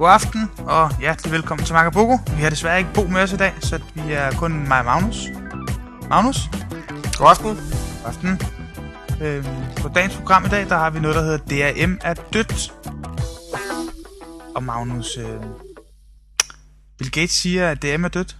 God 0.00 0.10
aften, 0.10 0.50
og 0.58 0.98
hjertelig 0.98 1.32
velkommen 1.32 1.66
til 1.66 1.74
Macabogo. 1.74 2.18
Vi 2.36 2.42
har 2.42 2.50
desværre 2.50 2.78
ikke 2.78 2.90
Bo 2.94 3.06
med 3.06 3.22
os 3.22 3.32
i 3.32 3.36
dag, 3.36 3.54
så 3.60 3.80
vi 3.94 4.12
er 4.12 4.30
kun 4.30 4.68
mig 4.68 4.78
og 4.78 4.84
Magnus. 4.84 5.16
Magnus? 6.08 6.36
God 7.18 7.28
aften. 7.30 7.46
God 7.46 7.56
aften. 8.04 8.40
Øhm, 9.22 9.46
på 9.76 9.88
dagens 9.88 10.14
program 10.14 10.44
i 10.44 10.48
dag, 10.48 10.68
der 10.68 10.78
har 10.78 10.90
vi 10.90 11.00
noget, 11.00 11.16
der 11.16 11.22
hedder 11.22 11.38
DRM 11.38 11.98
er 12.02 12.14
dødt. 12.14 12.72
Og 14.54 14.62
Magnus, 14.62 15.16
øh, 15.16 15.40
Bill 16.98 17.10
Gates 17.10 17.32
siger, 17.32 17.70
at 17.70 17.82
DRM 17.82 18.04
er 18.04 18.08
dødt. 18.08 18.36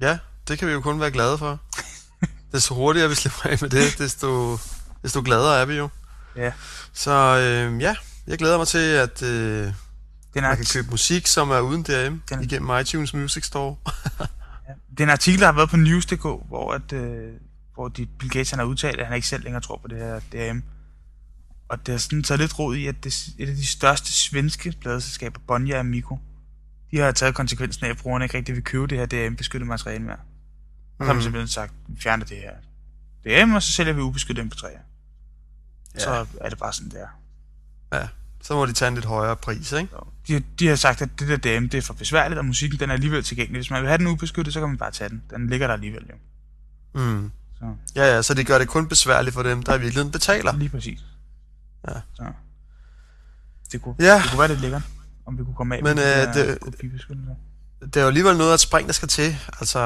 Ja, 0.00 0.18
det 0.48 0.58
kan 0.58 0.68
vi 0.68 0.72
jo 0.72 0.80
kun 0.80 1.00
være 1.00 1.10
glade 1.10 1.38
for. 1.38 1.60
desto 2.52 2.74
hurtigere 2.74 3.08
vi 3.08 3.14
slipper 3.14 3.50
af 3.50 3.58
med 3.60 3.70
det, 3.70 3.98
desto, 3.98 4.58
desto 5.02 5.22
gladere 5.24 5.60
er 5.60 5.64
vi 5.64 5.74
jo. 5.74 5.88
Ja. 6.36 6.52
Så 6.92 7.10
øh, 7.10 7.82
ja, 7.82 7.96
jeg 8.26 8.38
glæder 8.38 8.58
mig 8.58 8.68
til, 8.68 8.78
at 8.78 9.22
øh, 9.22 9.72
Den 10.36 10.42
man 10.42 10.52
er, 10.52 10.56
kan 10.56 10.64
købe 10.72 10.90
musik, 10.90 11.26
som 11.26 11.50
er 11.50 11.60
uden 11.60 11.82
DRM, 11.82 12.22
Den- 12.30 12.42
igennem 12.42 12.70
iTunes 12.80 13.14
Music 13.14 13.44
Store. 13.46 13.76
det 14.90 15.00
er 15.00 15.04
en 15.04 15.10
artikel, 15.10 15.40
der 15.40 15.46
har 15.46 15.52
været 15.52 15.70
på 15.70 15.76
News.dk, 15.76 16.22
hvor, 16.22 16.72
at, 16.72 16.92
øh, 16.92 17.32
hvor 17.74 17.88
de, 17.88 18.06
Bill 18.06 18.30
Gates 18.30 18.50
han 18.50 18.58
har 18.58 18.66
udtalt, 18.66 19.00
at 19.00 19.06
han 19.06 19.14
ikke 19.16 19.28
selv 19.28 19.44
længere 19.44 19.62
tror 19.62 19.76
på 19.82 19.88
det 19.88 19.98
her 19.98 20.20
DRM. 20.32 20.62
Og 21.68 21.86
det 21.86 21.92
har 21.92 21.98
sådan 21.98 22.22
taget 22.22 22.40
lidt 22.40 22.58
rod 22.58 22.76
i, 22.76 22.86
at 22.86 23.04
det, 23.04 23.28
et 23.38 23.48
af 23.48 23.54
de 23.56 23.66
største 23.66 24.12
svenske 24.12 24.74
pladeselskaber, 24.80 25.40
Bonnier 25.46 25.80
Amico, 25.80 26.18
de 26.90 26.98
har 26.98 27.12
taget 27.12 27.34
konsekvensen 27.34 27.86
af, 27.86 27.90
at 27.90 27.96
brugerne 27.96 28.24
ikke 28.24 28.36
rigtig 28.36 28.54
vil 28.54 28.64
købe 28.64 28.86
det 28.86 28.98
her 28.98 29.06
DRM-beskyttet 29.06 29.68
materiale 29.68 30.02
mere. 30.04 30.16
Og 30.16 30.18
så 30.98 31.04
har 31.04 31.06
man 31.06 31.16
Mhm. 31.16 31.22
simpelthen 31.22 31.48
sagt, 31.48 31.72
vi 31.88 32.00
fjerner 32.00 32.24
det 32.24 32.36
her 32.36 32.52
DRM, 33.24 33.54
og 33.54 33.62
så 33.62 33.72
sælger 33.72 33.92
vi 33.92 34.00
ubeskyttet 34.00 34.42
MP3'er. 34.44 34.68
Ja. 34.68 34.78
Ja. 35.94 36.00
Så 36.00 36.26
er 36.40 36.48
det 36.48 36.58
bare 36.58 36.72
sådan 36.72 36.90
der. 36.90 37.06
Ja, 37.92 38.08
så 38.42 38.54
må 38.54 38.66
de 38.66 38.72
tage 38.72 38.88
en 38.88 38.94
lidt 38.94 39.04
højere 39.06 39.36
pris, 39.36 39.72
ikke? 39.72 39.88
De, 40.28 40.42
de 40.58 40.68
har 40.68 40.76
sagt, 40.76 41.02
at 41.02 41.08
det 41.18 41.28
der 41.44 41.58
DM, 41.60 41.66
det 41.68 41.78
er 41.78 41.82
for 41.82 41.94
besværligt, 41.94 42.38
og 42.38 42.44
musikken 42.44 42.80
den 42.80 42.90
er 42.90 42.94
alligevel 42.94 43.22
tilgængelig. 43.24 43.58
Hvis 43.58 43.70
man 43.70 43.80
vil 43.82 43.88
have 43.88 43.98
den 43.98 44.06
ubeskyttet, 44.06 44.54
så 44.54 44.60
kan 44.60 44.68
man 44.68 44.78
bare 44.78 44.90
tage 44.90 45.08
den. 45.10 45.22
Den 45.30 45.46
ligger 45.50 45.66
der 45.66 45.74
alligevel 45.74 46.04
jo. 46.10 46.14
Mm. 47.00 47.30
Så 47.58 47.64
Ja, 47.94 48.14
ja, 48.14 48.22
så 48.22 48.34
det 48.34 48.46
gør 48.46 48.58
det 48.58 48.68
kun 48.68 48.88
besværligt 48.88 49.34
for 49.34 49.42
dem, 49.42 49.62
der 49.62 49.74
i 49.74 49.78
virkeligheden 49.80 50.12
betaler. 50.12 50.56
lige 50.56 50.68
præcis. 50.68 51.00
Ja. 51.88 51.94
Så. 52.14 52.22
Det 53.72 53.82
kunne, 53.82 53.94
Ja. 54.00 54.14
det 54.22 54.30
kunne 54.30 54.38
være 54.38 54.48
lidt 54.48 54.60
lækkert, 54.60 54.82
om 55.26 55.38
vi 55.38 55.44
kunne 55.44 55.54
komme 55.54 55.76
af 55.76 55.82
Men, 55.82 55.96
med 55.96 56.28
øh, 56.28 56.34
det-. 56.34 56.58
Det 57.80 57.96
er 57.96 58.00
jo 58.00 58.06
alligevel 58.06 58.36
noget 58.36 58.50
af 58.50 58.54
et 58.54 58.60
spring, 58.60 58.86
der 58.86 58.92
skal 58.92 59.08
til, 59.08 59.36
altså 59.60 59.78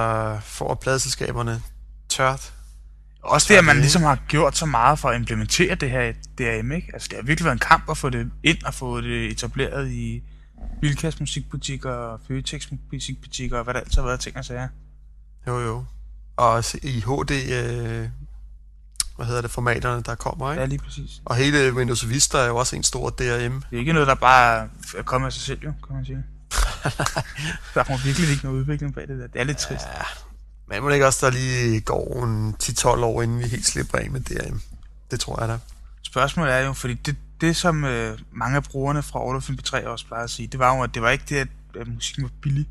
for 0.42 0.72
at 0.72 0.78
pladeselskaberne 0.80 1.62
tørt. 2.08 2.52
Også 3.22 3.46
det, 3.50 3.58
at 3.58 3.64
man 3.64 3.76
ligesom 3.76 4.02
har 4.02 4.18
gjort 4.28 4.56
så 4.56 4.66
meget 4.66 4.98
for 4.98 5.08
at 5.08 5.16
implementere 5.16 5.74
det 5.74 5.90
her 5.90 6.12
DRM, 6.38 6.72
ikke? 6.72 6.90
Altså, 6.92 7.08
det 7.10 7.16
har 7.16 7.22
virkelig 7.22 7.44
været 7.44 7.54
en 7.54 7.58
kamp 7.58 7.90
at 7.90 7.96
få 7.96 8.10
det 8.10 8.30
ind 8.42 8.62
og 8.64 8.74
få 8.74 9.00
det 9.00 9.30
etableret 9.30 9.90
i 9.90 10.22
Bilkas 10.80 11.20
musikbutikker, 11.20 12.20
Føtex 12.28 12.68
musikbutikker 12.92 13.58
og 13.58 13.64
hvad 13.64 13.74
der 13.74 13.80
altid 13.80 14.00
har 14.00 14.06
været 14.06 14.20
ting 14.20 14.36
og 14.36 14.44
sager. 14.44 14.68
Jo, 15.46 15.60
jo. 15.60 15.84
Og 16.36 16.48
også 16.50 16.78
i 16.82 17.00
HD, 17.00 17.30
øh, 17.30 18.08
hvad 19.16 19.26
hedder 19.26 19.42
det, 19.42 19.50
formaterne, 19.50 20.02
der 20.02 20.14
kommer, 20.14 20.52
ikke? 20.52 20.60
Ja, 20.60 20.66
lige 20.66 20.78
præcis. 20.78 21.22
Og 21.24 21.36
hele 21.36 21.74
Windows 21.74 22.08
Vista 22.08 22.38
er 22.38 22.46
jo 22.46 22.56
også 22.56 22.76
en 22.76 22.82
stor 22.82 23.10
DRM. 23.10 23.62
Det 23.70 23.76
er 23.76 23.78
ikke 23.78 23.92
noget, 23.92 24.08
der 24.08 24.14
bare 24.14 24.68
er 24.98 25.02
kommet 25.02 25.26
af 25.26 25.32
sig 25.32 25.42
selv, 25.42 25.60
jo, 25.64 25.72
kan 25.86 25.96
man 25.96 26.04
sige. 26.04 26.16
der 27.74 27.80
er 27.80 28.04
virkelig 28.04 28.30
ikke 28.30 28.44
noget 28.44 28.58
udvikling 28.58 28.94
bag 28.94 29.08
det 29.08 29.18
der. 29.18 29.26
Det 29.26 29.40
er 29.40 29.44
lidt 29.44 29.58
trist. 29.58 29.86
Ja, 29.86 30.02
men 30.70 30.82
må 30.82 30.90
ikke 30.90 31.06
også, 31.06 31.26
der 31.26 31.32
lige 31.32 31.80
går 31.80 32.24
en 32.24 32.54
10-12 32.62 32.88
år, 32.88 33.22
inden 33.22 33.38
vi 33.38 33.44
helt 33.44 33.66
slipper 33.66 33.98
af 33.98 34.10
med 34.10 34.20
DRM? 34.20 34.60
Det 35.10 35.20
tror 35.20 35.40
jeg 35.40 35.48
da. 35.48 35.58
Spørgsmålet 36.02 36.54
er 36.54 36.58
jo, 36.58 36.72
fordi 36.72 36.94
det, 36.94 37.16
det 37.40 37.56
som 37.56 37.84
øh, 37.84 38.18
mange 38.32 38.56
af 38.56 38.64
brugerne 38.64 39.02
fra 39.02 39.28
All 39.28 39.36
of 39.36 39.50
MP3 39.50 39.86
også 39.86 40.06
plejede 40.06 40.24
at 40.24 40.30
sige, 40.30 40.46
det 40.46 40.58
var 40.58 40.76
jo, 40.76 40.82
at 40.82 40.94
det 40.94 41.02
var 41.02 41.10
ikke 41.10 41.24
det, 41.28 41.36
at, 41.36 41.48
at 41.80 41.88
musikken 41.88 42.22
var 42.22 42.30
billig. 42.42 42.66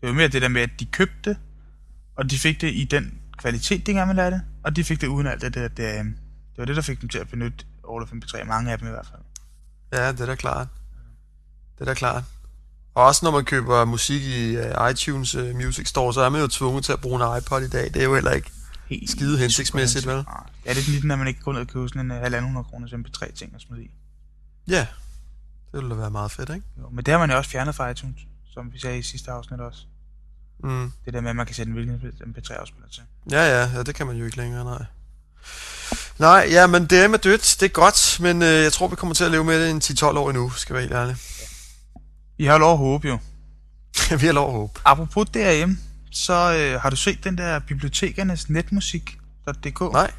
Det 0.00 0.08
var 0.08 0.14
mere 0.14 0.28
det 0.28 0.42
der 0.42 0.48
med, 0.48 0.62
at 0.62 0.70
de 0.80 0.86
købte 0.86 1.36
og 2.16 2.30
de 2.30 2.38
fik 2.38 2.60
det 2.60 2.74
i 2.74 2.84
den 2.84 3.18
kvalitet, 3.38 3.86
de 3.86 3.92
gerne 3.92 4.08
ville 4.08 4.22
have 4.22 4.34
det, 4.34 4.42
og 4.64 4.76
de 4.76 4.84
fik 4.84 5.00
det 5.00 5.06
uden 5.06 5.26
alt 5.26 5.42
det 5.42 5.54
der. 5.54 5.68
Det, 5.68 5.98
øh, 5.98 6.04
det 6.04 6.58
var 6.58 6.64
det, 6.64 6.76
der 6.76 6.82
fik 6.82 7.00
dem 7.00 7.08
til 7.08 7.18
at 7.18 7.28
benytte 7.28 7.64
All 7.92 8.02
of 8.02 8.12
MP3, 8.12 8.44
mange 8.44 8.72
af 8.72 8.78
dem 8.78 8.88
i 8.88 8.90
hvert 8.90 9.06
fald. 9.06 9.22
Ja, 9.92 10.12
det 10.12 10.20
er 10.20 10.26
da 10.26 10.34
klart. 10.34 10.68
Det 11.74 11.80
er 11.80 11.84
da 11.84 11.94
klart. 11.94 12.24
Og 12.94 13.04
også 13.04 13.24
når 13.24 13.30
man 13.30 13.44
køber 13.44 13.84
musik 13.84 14.22
i 14.22 14.56
uh, 14.56 14.90
iTunes 14.90 15.34
uh, 15.34 15.54
Music 15.54 15.88
Store, 15.88 16.14
så 16.14 16.20
er 16.20 16.28
man 16.28 16.40
jo 16.40 16.48
tvunget 16.48 16.84
til 16.84 16.92
at 16.92 17.00
bruge 17.00 17.24
en 17.24 17.38
iPod 17.38 17.62
i 17.62 17.68
dag. 17.68 17.84
Det 17.84 17.96
er 17.96 18.04
jo 18.04 18.14
heller 18.14 18.30
ikke 18.30 18.50
Helt 18.92 19.10
skide 19.10 19.38
hensigtsmæssigt, 19.38 20.06
vel? 20.06 20.16
Nej, 20.16 20.24
det 20.64 20.70
er 20.70 20.90
lidt 20.90 21.04
når 21.04 21.16
man 21.16 21.26
ikke 21.26 21.40
går 21.40 21.52
ned 21.52 21.60
og 21.60 21.66
køber 21.66 21.88
sådan 21.88 22.00
en 22.00 22.10
øh, 22.10 22.58
1.500 22.58 22.62
kroners 22.62 22.92
MP3 22.92 23.32
ting 23.32 23.54
og 23.54 23.60
smide 23.60 23.84
i. 23.84 23.90
Ja, 24.68 24.86
det 25.72 25.72
ville 25.72 25.90
da 25.90 25.94
være 25.94 26.10
meget 26.10 26.32
fedt, 26.32 26.50
ikke? 26.50 26.66
Jo, 26.78 26.88
men 26.88 27.04
det 27.04 27.12
har 27.12 27.18
man 27.18 27.30
jo 27.30 27.36
også 27.36 27.50
fjernet 27.50 27.74
fra 27.74 27.90
iTunes, 27.90 28.20
som 28.54 28.72
vi 28.72 28.78
sagde 28.78 28.98
i 28.98 29.02
sidste 29.02 29.30
afsnit 29.30 29.60
også. 29.60 29.80
Mm. 30.64 30.92
Det 31.04 31.14
der 31.14 31.20
med, 31.20 31.30
at 31.30 31.36
man 31.36 31.46
kan 31.46 31.54
sætte 31.54 31.70
en 31.70 31.74
hvilken 31.74 31.94
MP3-afspiller 31.96 32.88
til. 32.88 33.02
Ja, 33.30 33.42
ja, 33.42 33.70
ja, 33.74 33.82
det 33.82 33.94
kan 33.94 34.06
man 34.06 34.16
jo 34.16 34.24
ikke 34.24 34.36
længere, 34.36 34.64
nej. 34.64 34.84
Nej, 36.18 36.48
ja, 36.50 36.66
men 36.66 36.86
det 36.86 37.04
er 37.04 37.08
med 37.08 37.18
dødt, 37.18 37.56
det 37.60 37.66
er 37.66 37.72
godt, 37.72 38.18
men 38.20 38.42
øh, 38.42 38.48
jeg 38.48 38.72
tror, 38.72 38.88
vi 38.88 38.96
kommer 38.96 39.14
til 39.14 39.24
at 39.24 39.30
leve 39.30 39.44
med 39.44 39.62
det 39.62 39.70
en 39.70 39.80
10-12 39.84 40.04
år 40.04 40.30
endnu, 40.30 40.50
skal 40.50 40.74
jeg 40.74 40.74
være 40.74 40.82
helt 40.82 40.94
ærlig. 40.94 41.16
I 42.38 42.44
har 42.44 42.58
lov 42.58 42.72
at 42.72 42.78
håbe 42.78 43.08
jo. 43.08 43.18
vi 44.20 44.26
har 44.26 44.32
lov 44.32 44.46
at 44.46 44.52
håbe. 44.52 44.72
Apropos 44.84 45.26
DRM, 45.30 45.78
så 46.10 46.56
øh, 46.58 46.80
har 46.80 46.90
du 46.90 46.96
set 46.96 47.24
den 47.24 47.38
der 47.38 47.58
bibliotekernes 47.58 48.48
netmusik.dk? 48.50 49.80
Nej, 49.92 50.10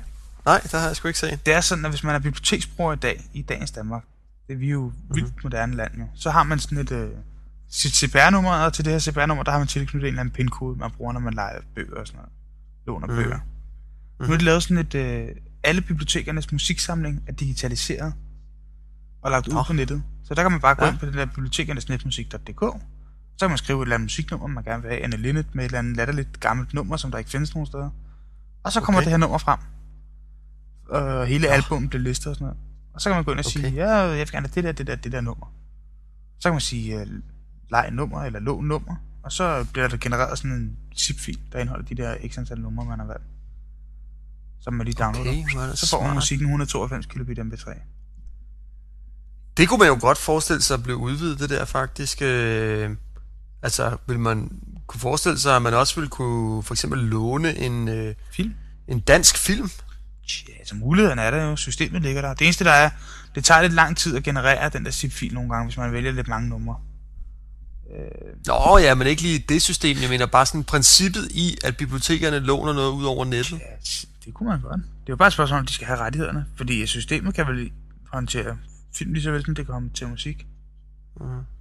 nej, 0.46 0.60
det 0.60 0.72
har 0.72 0.88
jeg 0.88 0.96
sgu 0.96 1.08
ikke 1.08 1.20
set. 1.20 1.46
Det 1.46 1.54
er 1.54 1.62
sådan, 1.62 1.86
at 1.86 1.92
hvis 1.92 2.04
man 2.04 2.16
er 2.16 2.20
biblioteksbruger 2.20 2.94
i 2.94 2.96
dag, 2.96 3.22
i 3.34 3.42
dagens 3.42 3.72
Danmark, 3.72 4.04
det 4.48 4.54
er 4.54 4.58
vi 4.58 4.70
jo 4.70 4.92
vildt 5.14 5.28
Mhm. 5.36 5.40
moderne 5.44 5.76
land 5.76 5.92
jo, 6.00 6.06
så 6.16 6.30
har 6.32 6.44
man 6.44 6.60
sådan 6.60 6.78
et 6.78 6.92
øh, 6.92 7.10
sit 7.70 7.96
CPR-nummer, 7.96 8.52
og 8.52 8.74
til 8.74 8.86
det 8.86 8.94
her 8.94 9.00
CPR-nummer, 9.00 9.44
der 9.44 9.52
har 9.52 9.58
man 9.58 9.68
tilknyttet 9.68 10.08
en 10.08 10.14
eller 10.14 10.20
anden 10.20 10.34
pin-kode, 10.36 10.80
man 10.80 10.92
bruger, 10.92 11.14
når 11.14 11.20
man 11.20 11.34
leger 11.34 11.60
bøger 11.76 11.96
og 12.00 12.08
sådan 12.08 12.18
noget. 12.18 12.32
Låner 12.88 13.08
Mhm. 13.08 13.16
bøger. 13.16 13.40
Nu 14.20 14.26
har 14.28 14.38
de 14.38 14.44
lavet 14.44 14.64
sådan 14.64 14.78
et, 14.78 14.96
øh, 14.96 15.28
alle 15.64 15.82
bibliotekernes 15.82 16.52
musiksamling 16.52 17.24
er 17.28 17.32
digitaliseret 17.32 18.14
og 19.22 19.32
lagt 19.32 19.48
ud 19.48 19.54
Nå. 19.54 19.64
på 19.64 19.74
nettet. 19.74 20.04
Så 20.24 20.34
der 20.34 20.42
kan 20.42 20.52
man 20.52 20.62
bare 20.62 20.76
gå 20.76 20.86
Ja. 20.86 20.92
ind 20.92 21.00
på 21.00 21.06
det 21.06 21.14
der 21.14 21.26
bibliotekernes 21.26 21.90
netmusik.dk, 21.90 22.60
så 23.38 23.40
kan 23.46 23.50
man 23.50 23.58
skrive 23.58 23.80
et 23.80 23.84
eller 23.84 23.96
andet 23.96 24.06
musiknummer, 24.06 24.48
man 24.48 24.64
gerne 24.64 24.82
vil 24.84 24.92
have, 24.92 25.04
Anne 25.04 25.18
Linnet 25.18 25.56
med 25.56 25.64
et 25.64 25.70
eller 25.70 25.80
andet 25.80 25.98
latterligt 25.98 26.40
gammelt 26.40 26.74
nummer, 26.74 26.98
som 26.98 27.12
der 27.12 27.18
ikke 27.18 27.30
findes 27.30 27.54
nogen 27.56 27.66
steder. 27.68 27.90
Og 28.64 28.72
så 28.72 28.82
kommer 28.82 29.00
Okay. 29.00 29.06
det 29.06 29.12
her 29.12 29.18
nummer 29.18 29.38
frem. 29.38 29.60
Og 30.90 31.26
hele 31.26 31.48
albumet 31.48 31.90
bliver 31.90 32.04
listet 32.04 32.28
og 32.28 32.36
sådan 32.36 32.46
noget. 32.46 32.60
Og 32.94 33.02
så 33.02 33.10
kan 33.10 33.16
man 33.16 33.24
gå 33.24 33.32
ind 33.32 33.40
og 33.40 33.46
sige, 33.46 33.68
Okay. 33.68 33.76
ja, 33.78 33.90
jeg 33.96 34.18
vil 34.18 34.32
gerne 34.32 34.48
have 34.48 34.56
det 34.56 34.64
der, 34.64 34.72
det 34.72 34.88
der, 34.88 34.96
det 34.96 35.12
der 35.12 35.22
nummer. 35.22 35.54
Så 36.40 36.50
kan 36.50 36.54
man 36.54 36.62
sige, 36.62 37.02
uh, 37.02 37.08
leg 37.72 37.90
nummer 37.92 38.24
eller 38.24 38.40
lån 38.40 38.66
nummer. 38.66 38.96
Og 39.24 39.32
så 39.32 39.66
bliver 39.74 39.88
der 39.88 39.98
genereret 39.98 40.38
sådan 40.38 40.52
en 40.52 40.78
zip-fil, 40.98 41.40
der 41.52 41.60
indeholder 41.60 41.86
de 41.86 41.96
der 41.96 42.16
x 42.30 42.38
antal 42.38 42.60
numre, 42.60 42.86
man 42.86 43.00
har 43.00 43.06
valgt. 43.06 43.24
Som 44.60 44.74
man 44.74 44.86
lige 44.86 45.04
downloader. 45.04 45.30
Okay, 45.32 45.76
så 45.76 45.90
får 45.90 46.04
man 46.04 46.14
musikken 46.16 46.46
192 46.48 47.06
kilobit 47.06 47.40
MP3. 47.40 47.72
Det 49.58 49.70
kunne 49.70 49.80
man 49.80 49.88
jo 49.88 49.98
godt 50.02 50.18
forestille 50.18 50.62
sig 50.62 50.74
at 50.74 50.84
blive 50.84 50.98
udvidet, 50.98 51.40
det 51.40 51.50
der 51.50 51.66
faktisk. 51.66 52.22
Øh, 52.22 52.90
altså, 53.62 53.98
vil 54.08 54.20
man 54.20 54.50
kunne 54.88 55.02
forestille 55.02 55.40
sig, 55.40 55.56
at 55.56 55.62
man 55.62 55.74
også 55.74 55.96
ville 55.96 56.10
kunne 56.10 56.64
for 56.64 56.74
eksempel 56.74 57.00
låne 57.00 57.58
en, 57.58 57.88
øh, 57.88 58.16
Film? 58.32 58.54
en 58.88 59.00
dansk 59.00 59.38
film? 59.38 59.70
Tja, 60.28 60.54
altså 60.60 60.76
mulighederne 60.76 61.22
er 61.22 61.32
der 61.32 61.44
jo, 61.44 61.56
systemet 61.56 62.02
ligger 62.02 62.22
der. 62.22 62.34
Det 62.34 62.46
eneste 62.46 62.64
der 62.64 62.72
er, 62.72 62.90
det 63.36 63.46
tager 63.46 63.62
lidt 63.62 63.74
lang 63.74 63.98
tid 63.98 64.16
at 64.18 64.24
generere 64.24 64.70
den 64.70 64.86
der 64.86 64.92
zip-fil 64.92 65.34
nogle 65.34 65.50
gange, 65.50 65.66
hvis 65.68 65.78
man 65.78 65.92
vælger 65.92 66.12
lidt 66.12 66.28
mange 66.28 66.50
numre. 66.50 66.76
Øh, 67.96 68.46
Nå 68.48 68.78
ja, 68.78 68.96
men 68.96 69.08
ikke 69.08 69.22
lige 69.22 69.40
det 69.50 69.62
system. 69.62 69.98
Jeg 70.02 70.10
mener 70.10 70.26
bare 70.26 70.46
sådan 70.46 70.64
princippet 70.64 71.32
i, 71.32 71.58
at 71.64 71.78
bibliotekerne 71.78 72.40
låner 72.40 72.74
noget 72.74 72.92
ud 72.92 73.04
over 73.06 73.26
nettet. 73.26 73.52
ja, 73.60 73.66
det 74.26 74.34
kunne 74.34 74.50
man 74.50 74.62
godt. 74.62 74.76
Det 74.76 75.10
er 75.10 75.14
jo 75.14 75.16
bare 75.16 75.28
et 75.28 75.34
spørgsmål, 75.34 75.60
om 75.60 75.66
de 75.66 75.74
skal 75.74 75.88
have 75.88 76.00
rettighederne. 76.00 76.46
Fordi 76.56 76.86
systemet 76.86 77.36
kan 77.36 77.48
vel 77.48 77.72
håndtere 78.14 78.58
film 78.96 79.14
lige 79.14 79.24
så 79.24 79.32
vel, 79.32 79.46
som 79.46 79.56
det 79.56 79.66
kan 79.66 79.74
håndtere 79.74 80.10
musik. 80.10 80.46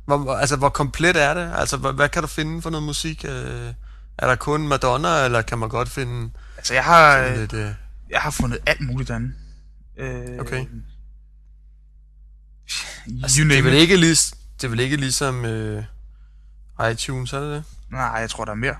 Hvor, 0.04 0.16
hvor- 0.18 0.34
altså, 0.34 0.56
hvor 0.56 0.68
komplet 0.68 1.16
er 1.16 1.34
det? 1.34 1.52
Altså, 1.54 1.76
hvad, 1.76 1.92
hvad 1.92 2.08
kan 2.08 2.22
du 2.22 2.28
finde 2.28 2.62
for 2.62 2.70
noget 2.70 2.86
musik? 2.86 3.24
Øh, 3.24 3.74
er 4.18 4.26
der 4.26 4.36
kun 4.36 4.68
Madonna, 4.68 5.24
eller 5.24 5.42
kan 5.42 5.58
man 5.58 5.68
godt 5.68 5.88
finde 5.88 6.30
Altså 6.56 6.74
jeg 6.74 6.84
har, 6.84 7.28
lidt... 7.36 7.52
Øh, 7.52 7.70
jeg 8.10 8.20
har 8.20 8.30
fundet 8.30 8.58
alt 8.66 8.80
muligt 8.80 9.10
andet. 9.10 9.34
Øh, 9.98 10.38
Okay. 10.40 10.66
Altså, 13.22 13.42
det, 13.44 13.58
er 13.58 13.62
vel 13.62 13.72
ikke 13.74 13.96
lig, 13.96 14.16
det 14.56 14.64
er 14.64 14.68
vel 14.68 14.80
ikke 14.80 14.96
ligesom 14.96 15.44
øh, 15.44 15.84
iTunes, 16.92 17.32
er 17.32 17.40
det 17.40 17.50
det? 17.50 17.64
Nej, 17.90 18.00
jeg 18.00 18.30
tror, 18.30 18.44
der 18.44 18.52
er 18.52 18.56
mere. 18.56 18.76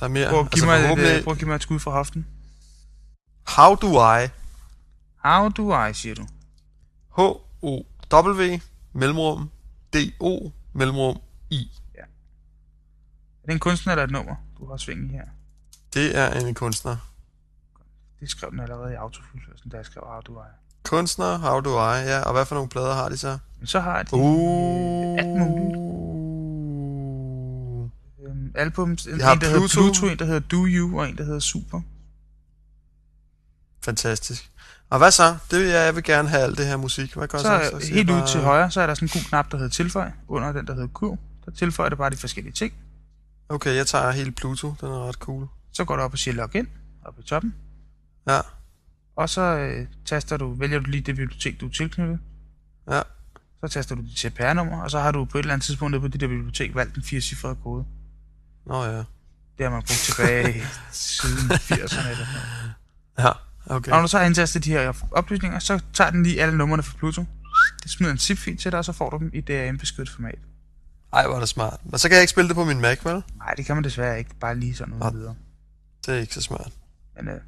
Der 0.00 0.04
er 0.04 0.08
mere. 0.08 0.28
Prøv 0.30 0.40
at 0.40 0.50
give, 0.50 0.66
mig, 0.66 0.92
et, 0.92 0.98
øh, 1.18 1.24
prøv 1.24 1.32
at 1.32 1.38
give 1.38 1.48
mig 1.48 1.54
et 1.56 1.62
skud 1.62 1.78
fra 1.78 1.90
hoften. 1.90 2.26
How 3.46 3.74
do 3.74 4.18
I? 4.18 4.28
How 5.24 5.48
do 5.48 5.84
I, 5.86 5.94
siger 5.94 6.14
du? 6.14 6.26
H-O-W, 7.16 8.60
mellemrum, 8.92 9.50
D-O, 9.92 10.50
mellemrum, 10.72 11.16
I. 11.50 11.70
Er 11.94 13.46
det 13.46 13.52
en 13.52 13.58
kunstner 13.60 13.92
eller 13.92 14.04
et 14.04 14.10
nummer, 14.10 14.34
du 14.58 14.66
har 14.66 14.76
sving 14.76 15.04
i 15.04 15.08
her? 15.08 15.24
Det 15.94 16.18
er 16.18 16.30
en 16.46 16.54
kunstner. 16.54 16.96
Det 18.20 18.30
skrev 18.30 18.50
den 18.50 18.60
allerede 18.60 18.92
i 18.92 18.94
autofuldførelsen, 18.94 19.70
da 19.70 19.76
jeg 19.76 19.86
skrev 19.86 20.02
How 20.06 20.20
do 20.20 20.40
I. 20.42 20.44
Kunstner, 20.84 21.38
How 21.38 21.60
Do 21.60 21.70
I, 21.70 21.98
ja. 21.98 22.20
Og 22.20 22.32
hvad 22.32 22.46
for 22.46 22.54
nogle 22.54 22.68
plader 22.68 22.94
har 22.94 23.08
de 23.08 23.16
så? 23.16 23.38
Så 23.64 23.80
har 23.80 24.02
de 24.02 24.16
Uh. 24.16 25.18
alt 25.18 25.28
muligt. 25.38 25.76
øhm, 28.28 28.52
albums. 28.54 29.06
En, 29.06 29.12
en, 29.14 29.20
der 29.20 29.26
hedder 29.46 29.58
Pluto. 29.58 29.80
Pluto, 29.80 30.06
en, 30.06 30.18
der 30.18 30.24
hedder 30.24 30.40
Do 30.40 30.66
You, 30.66 30.98
og 31.00 31.08
en, 31.08 31.18
der 31.18 31.24
hedder 31.24 31.38
Super. 31.38 31.80
Fantastisk. 33.80 34.52
Og 34.92 34.98
hvad 34.98 35.10
så? 35.10 35.36
Det 35.50 35.58
vil 35.60 35.68
jeg, 35.68 35.84
jeg 35.86 35.94
vil 35.94 36.02
gerne 36.04 36.28
have 36.28 36.42
alt 36.42 36.58
det 36.58 36.66
her 36.66 36.76
musik. 36.76 37.14
Hvad 37.14 37.28
gør 37.28 37.38
Så, 37.38 37.44
så? 37.44 37.70
så 37.86 37.94
helt 37.94 38.08
jeg 38.08 38.16
ud 38.16 38.20
bare- 38.20 38.28
til 38.28 38.40
højre, 38.40 38.70
så 38.70 38.80
er 38.80 38.86
der 38.86 38.94
sådan 38.94 39.06
en 39.06 39.10
gul 39.12 39.22
knap, 39.28 39.50
der 39.50 39.56
hedder 39.56 39.70
tilføj. 39.70 40.10
Under 40.28 40.52
den, 40.52 40.66
der 40.66 40.74
hedder 40.74 40.88
Q. 40.88 41.02
Der 41.44 41.50
tilføjer 41.50 41.88
det 41.88 41.98
bare 41.98 42.10
de 42.10 42.16
forskellige 42.16 42.52
ting. 42.52 42.72
Okay, 43.48 43.74
jeg 43.74 43.86
tager 43.86 44.10
hele 44.10 44.32
Pluto. 44.32 44.74
Den 44.80 44.88
er 44.88 45.08
ret 45.08 45.14
cool. 45.14 45.46
Så 45.72 45.84
går 45.84 45.96
du 45.96 46.02
op 46.02 46.12
og 46.12 46.18
siger 46.18 46.34
login, 46.34 46.68
op 47.04 47.18
i 47.18 47.22
toppen. 47.22 47.54
Ja, 48.28 48.40
Og 49.16 49.28
så 49.28 49.40
øh, 49.40 49.86
taster 50.06 50.36
du, 50.36 50.54
vælger 50.54 50.78
du 50.78 50.90
lige 50.90 51.00
det 51.00 51.16
bibliotek, 51.16 51.60
du 51.60 51.66
er 51.66 51.70
tilknyttet. 51.72 52.18
ja. 52.90 53.02
Så 53.60 53.68
taster 53.68 53.94
du 53.94 54.02
dit 54.02 54.18
CPR-nummer, 54.18 54.82
og 54.82 54.90
så 54.90 54.98
har 55.00 55.10
du 55.12 55.24
på 55.24 55.38
et 55.38 55.42
eller 55.42 55.52
andet 55.52 55.66
tidspunkt 55.66 56.00
på 56.00 56.08
dit 56.08 56.20
der 56.20 56.28
bibliotek 56.28 56.74
valgt 56.74 56.94
den 56.94 57.02
fire 57.02 57.20
cifrede 57.20 57.56
kode. 57.62 57.84
Nå 58.66 58.84
ja. 58.84 58.96
Det 58.96 59.04
har 59.60 59.70
man 59.70 59.82
brugt 59.82 59.98
tilbage 60.04 60.62
siden 60.92 61.50
80'erne 61.50 62.08
eller 62.08 62.26
noget. 62.32 62.72
Ja, 63.18 63.30
okay. 63.66 63.90
Og 63.90 63.96
når 63.96 64.02
du 64.02 64.08
så 64.08 64.18
har 64.18 64.24
indtastet 64.24 64.64
de 64.64 64.70
her 64.70 64.92
oplysninger, 65.10 65.58
så 65.58 65.80
tager 65.92 66.10
den 66.10 66.22
lige 66.22 66.42
alle 66.42 66.56
numrene 66.58 66.82
fra 66.82 66.94
Pluto. 66.98 67.24
Det 67.82 67.90
smider 67.90 68.12
en 68.12 68.18
zip-fil 68.18 68.56
til 68.56 68.70
dig, 68.72 68.78
og 68.78 68.84
så 68.84 68.92
får 68.92 69.10
du 69.10 69.18
dem 69.18 69.30
i 69.34 69.40
DRM-beskyttet 69.40 70.14
format. 70.14 70.38
Ej, 71.12 71.26
hvor 71.26 71.34
er 71.36 71.40
det 71.40 71.48
smart. 71.48 71.80
Men 71.84 71.98
så 71.98 72.08
kan 72.08 72.14
jeg 72.14 72.22
ikke 72.22 72.30
spille 72.30 72.48
det 72.48 72.54
på 72.56 72.64
min 72.64 72.80
Mac, 72.80 72.98
vel? 73.04 73.22
Nej, 73.36 73.54
det 73.56 73.66
kan 73.66 73.76
man 73.76 73.84
desværre 73.84 74.18
ikke. 74.18 74.30
Bare 74.40 74.54
lige 74.58 74.74
sådan 74.74 74.94
noget 74.94 75.14
videre. 75.14 75.34
Det 76.06 76.14
er 76.14 76.18
ikke 76.18 76.34
så 76.34 76.40
smart. 76.40 76.72
Men 77.16 77.28
øh, 77.28 77.40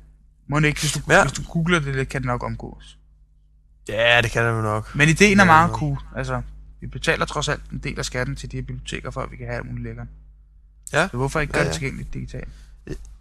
må 0.49 0.61
det 0.61 0.67
ikke, 0.67 0.81
hvis 0.81 0.93
du, 0.93 1.01
Ja. 1.11 1.23
hvis 1.25 1.33
du 1.33 1.43
googler 1.53 1.79
det, 1.81 2.09
kan 2.09 2.21
det 2.21 2.27
nok 2.27 2.43
omgås. 2.45 2.99
Ja, 3.89 4.21
det 4.23 4.31
kan 4.31 4.45
det 4.45 4.51
jo 4.51 4.61
nok. 4.63 4.95
Men 4.95 5.09
ideen 5.09 5.41
er 5.41 5.45
Ja, 5.45 5.47
meget 5.47 5.71
cool. 5.71 5.99
Altså, 6.17 6.43
vi 6.81 6.87
betaler 6.87 7.25
trods 7.27 7.49
alt 7.49 7.63
en 7.73 7.79
del 7.79 7.99
af 7.99 8.05
skatten 8.05 8.37
til 8.37 8.51
de 8.53 8.57
her 8.57 8.63
biblioteker, 8.63 9.11
for 9.11 9.21
at 9.23 9.31
vi 9.31 9.37
kan 9.37 9.47
have 9.47 9.63
muligt 9.65 9.83
lækkert. 9.85 10.07
Ja. 10.93 11.09
Så 11.11 11.17
hvorfor 11.17 11.41
ikke 11.41 11.51
Ja, 11.51 11.57
gøre 11.59 11.63
ja. 11.63 11.69
det 11.69 11.75
tilgængeligt 11.75 12.15
digitalt? 12.15 12.49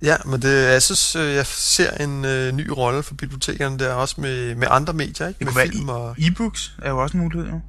Ja, 0.02 0.16
men 0.26 0.42
det, 0.42 0.64
jeg 0.64 0.82
synes, 0.82 1.16
øh, 1.16 1.34
jeg 1.34 1.46
ser 1.46 1.92
en 1.98 2.26
øh, 2.26 2.52
ny 2.52 2.68
rolle 2.70 3.04
for 3.04 3.16
bibliotekerne 3.16 3.80
der, 3.80 3.94
også 3.94 4.22
med, 4.22 4.56
med 4.56 4.68
andre 4.72 4.94
medier, 4.94 5.28
ikke? 5.28 5.38
Det 5.40 5.46
med 5.48 5.54
være 5.54 5.68
film 5.68 5.90
og... 5.90 6.16
E-books 6.20 6.72
er 6.82 6.90
jo 6.90 6.98
også 7.04 7.18
en 7.18 7.24
mulighed, 7.24 7.48
jo. 7.50 7.62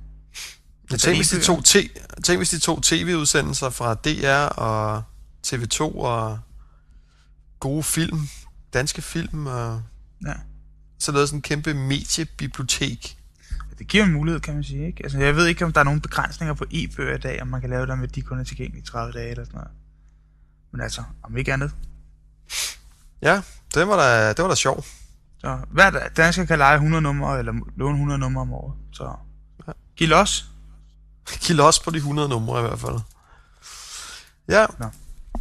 Men 0.90 0.98
tænk, 0.98 1.18
hvis 1.18 1.28
de 1.28 1.40
to, 1.40 1.58
t- 1.68 2.20
tænk, 2.22 2.38
hvis 2.38 2.50
de 2.50 2.58
to 2.58 2.80
tv-udsendelser 2.80 3.70
fra 3.70 3.94
DR 3.94 4.44
og 4.46 5.02
TV2 5.46 5.80
og 5.80 6.38
gode 7.60 7.82
film, 7.82 8.28
danske 8.74 9.02
film 9.02 9.46
og 9.46 9.82
Ja. 10.26 10.32
så 10.98 11.12
lavede 11.12 11.26
sådan 11.26 11.38
en 11.38 11.42
kæmpe 11.42 11.74
mediebibliotek. 11.74 13.16
Det 13.78 13.88
giver 13.88 14.04
en 14.04 14.12
mulighed, 14.12 14.40
kan 14.40 14.54
man 14.54 14.64
sige. 14.64 14.86
Ikke? 14.86 15.02
Altså, 15.04 15.18
jeg 15.18 15.36
ved 15.36 15.46
ikke, 15.46 15.64
om 15.64 15.72
der 15.72 15.80
er 15.80 15.84
nogle 15.84 16.00
begrænsninger 16.00 16.54
på 16.54 16.64
e-bøger 16.70 17.14
i 17.14 17.18
dag, 17.18 17.42
om 17.42 17.48
man 17.48 17.60
kan 17.60 17.70
lave 17.70 17.86
dem, 17.86 18.02
at 18.02 18.14
de 18.14 18.22
kun 18.22 18.38
er 18.40 18.44
tilgængelige 18.44 18.82
i 18.82 18.86
30 18.86 19.12
dage 19.12 19.30
eller 19.30 19.44
sådan 19.44 19.56
noget. 19.56 19.70
Men 20.74 20.80
altså, 20.80 21.02
om 21.22 21.36
ikke 21.36 21.52
andet. 21.52 21.70
Ja, 23.22 23.40
det 23.74 23.88
var 23.88 23.96
da, 23.96 24.28
det 24.28 24.42
var 24.42 24.48
da 24.48 24.54
sjovt. 24.54 24.86
Så 25.38 25.58
hver 25.70 26.08
dansker 26.16 26.44
kan 26.44 26.58
lege 26.58 26.74
100 26.74 27.02
numre, 27.02 27.38
eller 27.38 27.52
låne 27.76 27.94
100 27.94 28.18
numre 28.18 28.40
om 28.42 28.52
året. 28.52 28.74
Så 28.92 29.14
Ja. 29.66 29.72
giv 29.96 30.08
los. 30.08 30.44
Giv 31.42 31.56
los 31.56 31.78
på 31.80 31.90
de 31.90 31.96
100 31.96 32.28
numre 32.28 32.58
i 32.58 32.62
hvert 32.62 32.80
fald. 32.80 32.98
Ja, 34.48 34.66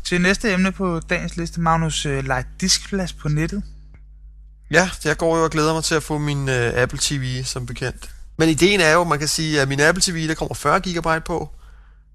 Til 0.03 0.21
næste 0.21 0.53
emne 0.53 0.71
på 0.71 0.99
dagens 0.99 1.37
liste, 1.37 1.61
Magnus, 1.61 2.05
øh, 2.05 2.23
lege 2.25 2.45
diskplads 2.61 3.13
på 3.13 3.27
nettet. 3.29 3.63
Ja, 4.71 4.89
jeg 5.05 5.17
går 5.17 5.37
jo 5.37 5.43
og 5.43 5.51
glæder 5.51 5.73
mig 5.73 5.83
til 5.83 5.95
at 5.95 6.03
få 6.03 6.17
min 6.17 6.37
uh, 6.49 6.55
Apple 6.55 6.99
TV, 7.01 7.43
som 7.43 7.65
bekendt. 7.65 8.15
Men 8.37 8.49
ideen 8.49 8.79
er 8.79 8.91
jo, 8.91 9.03
man 9.03 9.19
kan 9.19 9.27
sige, 9.27 9.61
at 9.61 9.67
min 9.67 9.79
Apple 9.79 10.01
TV, 10.01 10.27
der 10.27 10.35
kommer 10.35 10.55
40 10.55 10.79
GB 10.79 11.23
på. 11.25 11.55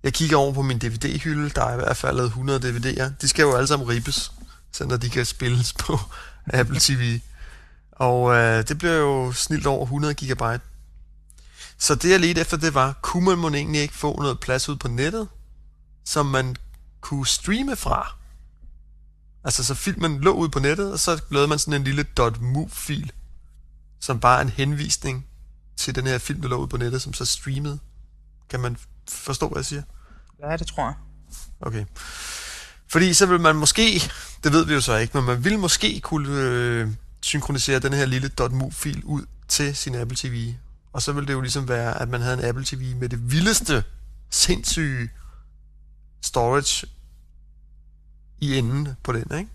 Jeg 0.03 0.15
kigger 0.15 0.37
over 0.37 0.53
på 0.53 0.63
min 0.63 0.79
DVD-hylde, 0.79 1.51
der 1.51 1.65
er 1.65 1.73
i 1.73 1.77
hvert 1.77 1.97
fald 1.97 2.21
100 2.21 2.59
DVD'er. 2.59 3.11
De 3.21 3.29
skal 3.29 3.43
jo 3.43 3.55
alle 3.55 3.67
sammen 3.67 3.89
ribes, 3.89 4.33
så 4.73 4.85
når 4.87 4.97
de 4.97 5.11
kan 5.11 5.27
spilles 5.27 5.73
på 5.73 5.99
Apple 6.47 6.81
TV. 6.81 7.21
Og 7.93 8.35
øh, 8.35 8.69
det 8.69 8.79
bliver 8.79 8.95
jo 8.95 9.33
snilt 9.33 9.67
over 9.67 9.83
100 9.83 10.15
GB. 10.15 10.61
Så 11.79 11.95
det 11.95 12.11
jeg 12.11 12.21
ledte 12.21 12.41
efter, 12.41 12.57
det 12.57 12.75
var, 12.75 12.99
kunne 13.03 13.25
man 13.25 13.39
mon 13.39 13.55
egentlig 13.55 13.81
ikke 13.81 13.95
få 13.95 14.23
noget 14.23 14.41
plads 14.41 14.69
ud 14.69 14.77
på 14.77 14.89
nettet, 14.89 15.29
som 16.05 16.27
man 16.27 16.57
kunne 17.01 17.27
streame 17.27 17.77
fra? 17.77 18.15
Altså, 19.45 19.65
så 19.65 19.75
filmen 19.75 20.21
lå 20.21 20.33
ud 20.33 20.49
på 20.49 20.59
nettet, 20.59 20.93
og 20.93 20.99
så 20.99 21.23
lavede 21.31 21.49
man 21.49 21.59
sådan 21.59 21.81
en 21.81 21.85
lille 21.85 22.07
.mov-fil, 22.41 23.13
som 24.01 24.21
bare 24.21 24.39
er 24.39 24.43
en 24.43 24.49
henvisning 24.49 25.27
til 25.77 25.95
den 25.95 26.07
her 26.07 26.19
film, 26.19 26.41
der 26.41 26.49
lå 26.49 26.57
ud 26.57 26.67
på 26.67 26.77
nettet, 26.77 27.03
som 27.03 27.13
så 27.13 27.25
streamede. 27.25 27.79
Kan 28.51 28.61
man 28.61 28.77
forstå, 29.09 29.49
hvad 29.49 29.59
jeg 29.59 29.65
siger? 29.65 29.83
Ja, 30.43 30.57
det 30.57 30.67
tror 30.67 30.85
jeg. 30.85 30.95
Okay. 31.61 31.85
Fordi 32.89 33.15
så 33.15 33.27
vil 33.27 33.41
man 33.41 33.57
måske, 33.57 34.03
det 34.45 34.53
ved 34.53 34.65
vi 34.67 34.75
jo 34.75 34.81
så 34.81 34.97
ikke, 34.97 35.17
men 35.17 35.27
man 35.27 35.45
vil 35.45 35.59
måske 35.59 36.01
kunne 36.01 36.29
øh, 36.31 36.89
synkronisere 37.23 37.79
den 37.79 37.93
her 37.93 38.07
lille 38.07 38.31
.mov-fil 38.51 39.05
ud 39.05 39.23
til 39.49 39.77
sin 39.77 39.95
Apple 39.95 40.17
TV. 40.17 40.55
Og 40.93 41.03
så 41.03 41.13
vil 41.13 41.27
det 41.27 41.33
jo 41.33 41.41
ligesom 41.41 41.69
være, 41.69 42.03
at 42.03 42.09
man 42.09 42.21
havde 42.21 42.39
en 42.39 42.45
Apple 42.45 42.65
TV 42.65 42.97
med 42.97 43.09
det 43.09 43.33
vildeste, 43.33 43.85
sindssyge 44.31 45.11
storage 46.25 46.87
i 48.41 48.59
enden 48.59 48.89
på 49.03 49.13
den, 49.13 49.39
ikke? 49.39 49.51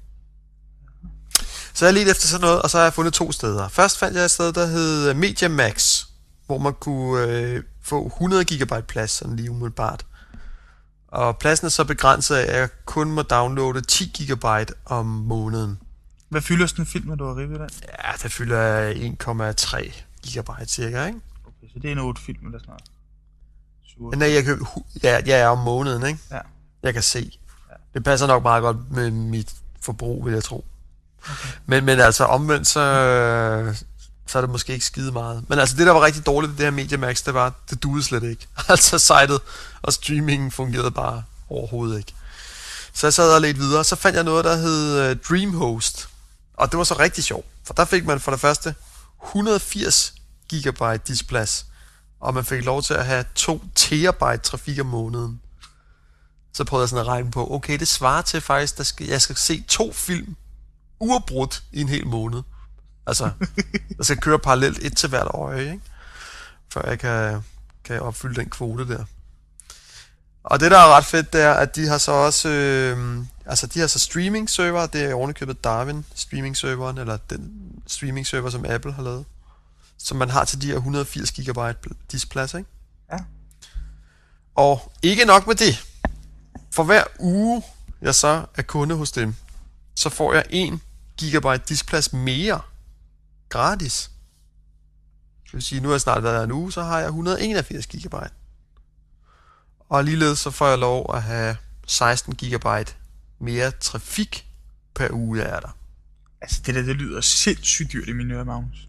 Så 1.73 1.85
jeg 1.85 1.93
ledte 1.93 2.11
efter 2.11 2.27
sådan 2.27 2.41
noget, 2.41 2.61
og 2.61 2.69
så 2.69 2.77
har 2.77 2.83
jeg 2.83 2.93
fundet 2.93 3.13
to 3.13 3.31
steder. 3.31 3.67
Først 3.67 3.97
fandt 3.97 4.17
jeg 4.17 4.25
et 4.25 4.31
sted, 4.31 4.53
der 4.53 4.65
hed 4.65 5.13
Media 5.13 5.47
Max, 5.47 6.05
hvor 6.53 6.63
man 6.63 6.73
kunne 6.73 7.27
øh, 7.27 7.63
få 7.81 8.05
100 8.05 8.45
GB 8.45 8.87
plads, 8.87 9.11
sådan 9.11 9.35
lige 9.35 9.51
umiddelbart. 9.51 10.05
Og 11.07 11.37
pladsen 11.37 11.65
er 11.65 11.69
så 11.69 11.83
begrænset 11.83 12.35
af, 12.35 12.53
at 12.53 12.59
jeg 12.59 12.69
kun 12.85 13.11
må 13.11 13.21
downloade 13.21 13.81
10 13.81 14.25
GB 14.31 14.45
om 14.85 15.05
måneden. 15.05 15.79
Hvad 16.29 16.41
fylder 16.41 16.65
sådan 16.65 16.81
en 16.81 16.85
film, 16.85 17.17
du 17.17 17.25
har 17.25 17.37
ribbet 17.37 17.59
den? 17.59 17.69
Ja, 17.81 18.11
det 18.23 18.31
fylder 18.31 18.93
1,3 18.93 20.03
GB 20.39 20.49
cirka, 20.67 21.05
ikke? 21.05 21.19
Okay, 21.45 21.73
så 21.73 21.79
det 21.79 21.87
er 21.87 21.91
en 21.91 21.99
8 21.99 22.21
film 22.21 22.45
eller 22.45 22.59
sådan 22.59 22.69
noget. 22.69 24.11
Men 24.11 24.19
nej, 24.19 24.33
jeg 24.33 24.43
kan, 24.43 24.67
ja, 25.03 25.21
jeg 25.25 25.39
er 25.39 25.47
om 25.47 25.57
måneden, 25.57 26.05
ikke? 26.07 26.19
Ja. 26.31 26.39
Jeg 26.83 26.93
kan 26.93 27.03
se. 27.03 27.39
Det 27.93 28.03
passer 28.03 28.27
nok 28.27 28.43
meget 28.43 28.61
godt 28.61 28.91
med 28.91 29.11
mit 29.11 29.55
forbrug, 29.81 30.25
vil 30.25 30.33
jeg 30.33 30.43
tro. 30.43 30.65
Okay. 31.23 31.49
Men, 31.65 31.85
men 31.85 31.99
altså 31.99 32.25
omvendt, 32.25 32.67
så, 32.67 32.79
så 34.27 34.37
er 34.37 34.41
det 34.41 34.49
måske 34.49 34.73
ikke 34.73 34.85
skide 34.85 35.11
meget. 35.11 35.49
Men 35.49 35.59
altså 35.59 35.75
det, 35.75 35.87
der 35.87 35.93
var 35.93 36.01
rigtig 36.01 36.25
dårligt 36.25 36.51
ved 36.51 36.57
det 36.57 36.65
her 36.65 36.71
Mediamax, 36.71 37.23
det 37.23 37.33
var, 37.33 37.53
det 37.69 37.83
duede 37.83 38.03
slet 38.03 38.23
ikke. 38.23 38.47
altså 38.69 38.99
sitet 38.99 39.41
og 39.81 39.93
streamingen 39.93 40.51
fungerede 40.51 40.91
bare 40.91 41.23
overhovedet 41.49 41.97
ikke. 41.97 42.13
Så 42.93 43.07
jeg 43.07 43.13
sad 43.13 43.33
og 43.33 43.41
lidt 43.41 43.59
videre, 43.59 43.83
så 43.83 43.95
fandt 43.95 44.15
jeg 44.15 44.23
noget, 44.23 44.45
der 44.45 44.55
hed 44.55 44.99
øh, 44.99 45.15
Dreamhost. 45.29 46.09
Og 46.53 46.71
det 46.71 46.77
var 46.77 46.83
så 46.83 46.99
rigtig 46.99 47.23
sjovt, 47.23 47.45
for 47.63 47.73
der 47.73 47.85
fik 47.85 48.05
man 48.05 48.19
for 48.19 48.31
det 48.31 48.39
første 48.39 48.75
180 49.23 50.13
GB 50.53 51.07
diskplads, 51.07 51.65
og 52.19 52.33
man 52.33 52.45
fik 52.45 52.65
lov 52.65 52.81
til 52.81 52.93
at 52.93 53.05
have 53.05 53.25
2 53.35 53.61
terabyte 53.75 54.43
trafik 54.43 54.79
om 54.79 54.85
måneden. 54.85 55.41
Så 56.53 56.63
prøvede 56.63 56.83
jeg 56.83 56.89
sådan 56.89 57.05
at 57.05 57.07
regne 57.07 57.31
på, 57.31 57.53
okay, 57.53 57.79
det 57.79 57.87
svarer 57.87 58.21
til 58.21 58.41
faktisk, 58.41 59.01
at 59.01 59.07
jeg 59.07 59.21
skal 59.21 59.35
se 59.35 59.63
to 59.67 59.93
film 59.93 60.35
uafbrudt 60.99 61.63
i 61.71 61.81
en 61.81 61.89
hel 61.89 62.07
måned. 62.07 62.41
Altså, 63.07 63.29
der 63.97 64.03
skal 64.03 64.17
køre 64.17 64.39
parallelt 64.39 64.79
et 64.81 64.97
til 64.97 65.09
hvert 65.09 65.27
øje, 65.33 65.61
ikke? 65.61 65.81
Før 66.69 66.89
jeg 66.89 66.99
kan, 66.99 67.43
kan 67.83 68.01
opfylde 68.01 68.35
den 68.35 68.49
kvote 68.49 68.87
der. 68.87 69.05
Og 70.43 70.59
det, 70.59 70.71
der 70.71 70.77
er 70.77 70.97
ret 70.97 71.05
fedt, 71.05 71.33
det 71.33 71.41
er, 71.41 71.53
at 71.53 71.75
de 71.75 71.87
har 71.87 71.97
så 71.97 72.11
også... 72.11 72.49
Øh, 72.49 73.17
altså, 73.45 73.67
de 73.67 73.79
har 73.79 73.87
så 73.87 73.99
streaming-server. 73.99 74.85
Det 74.85 75.03
er 75.03 75.13
ovenikøbet 75.13 75.63
Darwin 75.63 76.05
streaming-serveren, 76.15 76.97
eller 76.97 77.17
den 77.17 77.71
streaming-server, 77.87 78.49
som 78.49 78.65
Apple 78.65 78.93
har 78.93 79.03
lavet. 79.03 79.25
Som 79.97 80.17
man 80.17 80.29
har 80.29 80.45
til 80.45 80.61
de 80.61 80.67
her 80.67 80.75
180 80.75 81.31
GB 81.31 81.59
diskplads, 82.11 82.53
ikke? 82.53 82.69
Ja. 83.11 83.17
Og 84.55 84.91
ikke 85.01 85.25
nok 85.25 85.47
med 85.47 85.55
det. 85.55 85.85
For 86.73 86.83
hver 86.83 87.03
uge, 87.19 87.63
jeg 88.01 88.15
så 88.15 88.45
er 88.55 88.61
kunde 88.61 88.95
hos 88.95 89.11
dem, 89.11 89.35
så 89.95 90.09
får 90.09 90.33
jeg 90.33 90.45
1 90.49 90.79
GB 91.21 91.69
diskplads 91.69 92.13
mere 92.13 92.61
gratis. 93.53 94.11
Det 95.43 95.53
vil 95.53 95.61
sige, 95.61 95.81
nu 95.81 95.87
har 95.87 95.93
jeg 95.93 96.01
snart 96.01 96.23
været 96.23 96.35
her 96.35 96.43
en 96.43 96.51
uge, 96.51 96.71
så 96.71 96.83
har 96.83 96.99
jeg 96.99 97.07
181 97.07 97.87
GB. 97.87 98.13
Og 99.89 100.03
ligeledes 100.03 100.39
så 100.39 100.51
får 100.51 100.67
jeg 100.67 100.77
lov 100.77 101.15
at 101.15 101.23
have 101.23 101.57
16 101.87 102.35
GB 102.35 102.65
mere 103.39 103.71
trafik 103.71 104.47
per 104.95 105.07
uge, 105.11 105.39
jeg 105.39 105.49
er 105.49 105.59
der. 105.59 105.77
Altså, 106.41 106.61
det 106.65 106.75
der, 106.75 106.81
det 106.81 106.95
lyder 106.95 107.21
sindssygt 107.21 107.93
dyrt 107.93 108.07
i 108.07 108.13
mine 108.13 108.33
ører, 108.33 108.43
Magnus. 108.43 108.87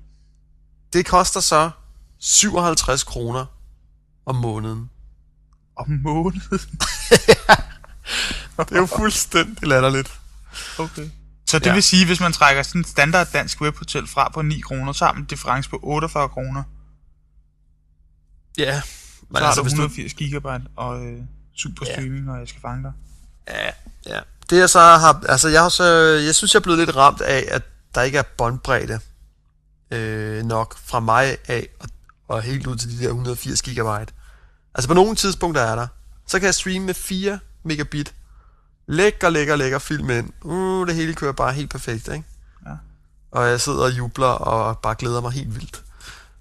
Det 0.92 1.06
koster 1.06 1.40
så 1.40 1.71
57 2.18 3.04
kroner 3.04 3.47
om 4.26 4.35
måneden. 4.35 4.90
Om 5.76 5.90
måneden. 5.90 6.61
Det 8.59 8.73
er 8.73 8.80
jo 8.80 8.87
fuldstændig 8.87 9.68
latterligt. 9.68 10.21
Okay. 10.78 11.11
Så 11.47 11.59
det 11.59 11.67
Ja. 11.67 11.71
ja. 11.71 11.75
vil 11.75 11.83
sige, 11.83 12.07
hvis 12.07 12.21
man 12.21 12.33
trækker 12.33 12.63
sådan 12.63 12.81
et 12.81 12.87
standard 12.87 13.29
dansk 13.33 13.61
webhotel 13.61 14.07
fra 14.07 14.29
på 14.29 14.43
9 14.43 14.61
kroner, 14.61 14.93
så 14.93 15.05
har 15.05 15.13
man 15.13 15.23
en 15.23 15.27
difference 15.27 15.71
på 15.71 15.79
48 15.83 16.29
kroner. 16.29 16.63
Ja, 18.59 18.81
Så 18.81 18.87
men 19.31 19.37
har 19.43 19.47
altså, 19.47 19.61
du 19.61 19.65
hvis 19.65 19.73
du... 19.73 19.83
180 19.83 20.15
gigabyte 20.15 20.63
og 20.77 21.07
øh, 21.07 21.19
super 21.57 21.87
Ja. 21.87 21.93
streaming, 21.93 22.31
og 22.31 22.39
jeg 22.39 22.49
skal 22.49 22.61
fange 22.61 22.83
dig. 22.83 22.93
Ja, 23.49 23.71
ja. 24.15 24.21
Det 24.51 24.59
jeg 24.59 24.71
så 24.71 24.81
har... 24.81 25.25
Altså, 25.29 25.49
jeg, 25.49 25.63
har 25.63 25.69
så, 25.69 25.85
jeg 26.27 26.35
synes, 26.35 26.55
jeg 26.55 26.59
er 26.59 26.63
blevet 26.63 26.79
lidt 26.79 26.97
ramt 26.97 27.21
af, 27.21 27.45
at 27.51 27.63
der 27.95 28.03
ikke 28.03 28.19
er 28.19 28.23
båndbredde 28.39 29.01
øh, 29.91 30.45
nok 30.45 30.79
fra 30.79 31.01
mig 31.01 31.37
af 31.49 31.69
og, 31.81 31.89
og 32.29 32.43
helt 32.43 32.67
ud 32.67 32.77
til 32.77 32.91
de 32.99 33.03
der 33.03 33.09
180 33.09 33.63
gigabyte. 33.63 34.13
Altså, 34.75 34.89
på 34.89 34.95
nogle 34.95 35.17
tidspunkter 35.17 35.63
er 35.63 35.77
der. 35.77 35.87
Så 36.27 36.39
kan 36.39 36.47
jeg 36.47 36.55
streame 36.55 36.87
med 36.87 36.95
4 36.95 37.39
megabit. 37.65 38.15
Lækker, 38.87 39.31
lækker, 39.31 39.57
lækker 39.57 39.79
film 39.79 40.11
ind. 40.11 40.33
Uh, 40.43 40.87
det 40.87 40.95
hele 40.95 41.14
kører 41.14 41.33
bare 41.33 41.53
helt 41.53 41.71
perfekt, 41.71 42.09
ikke? 42.09 42.25
Ja. 42.67 42.71
Og 43.31 43.49
jeg 43.49 43.61
sidder 43.61 43.85
og 43.85 43.99
jubler 43.99 44.26
og 44.26 44.79
bare 44.79 44.95
glæder 44.99 45.21
mig 45.21 45.33
helt 45.33 45.55
vildt 45.55 45.85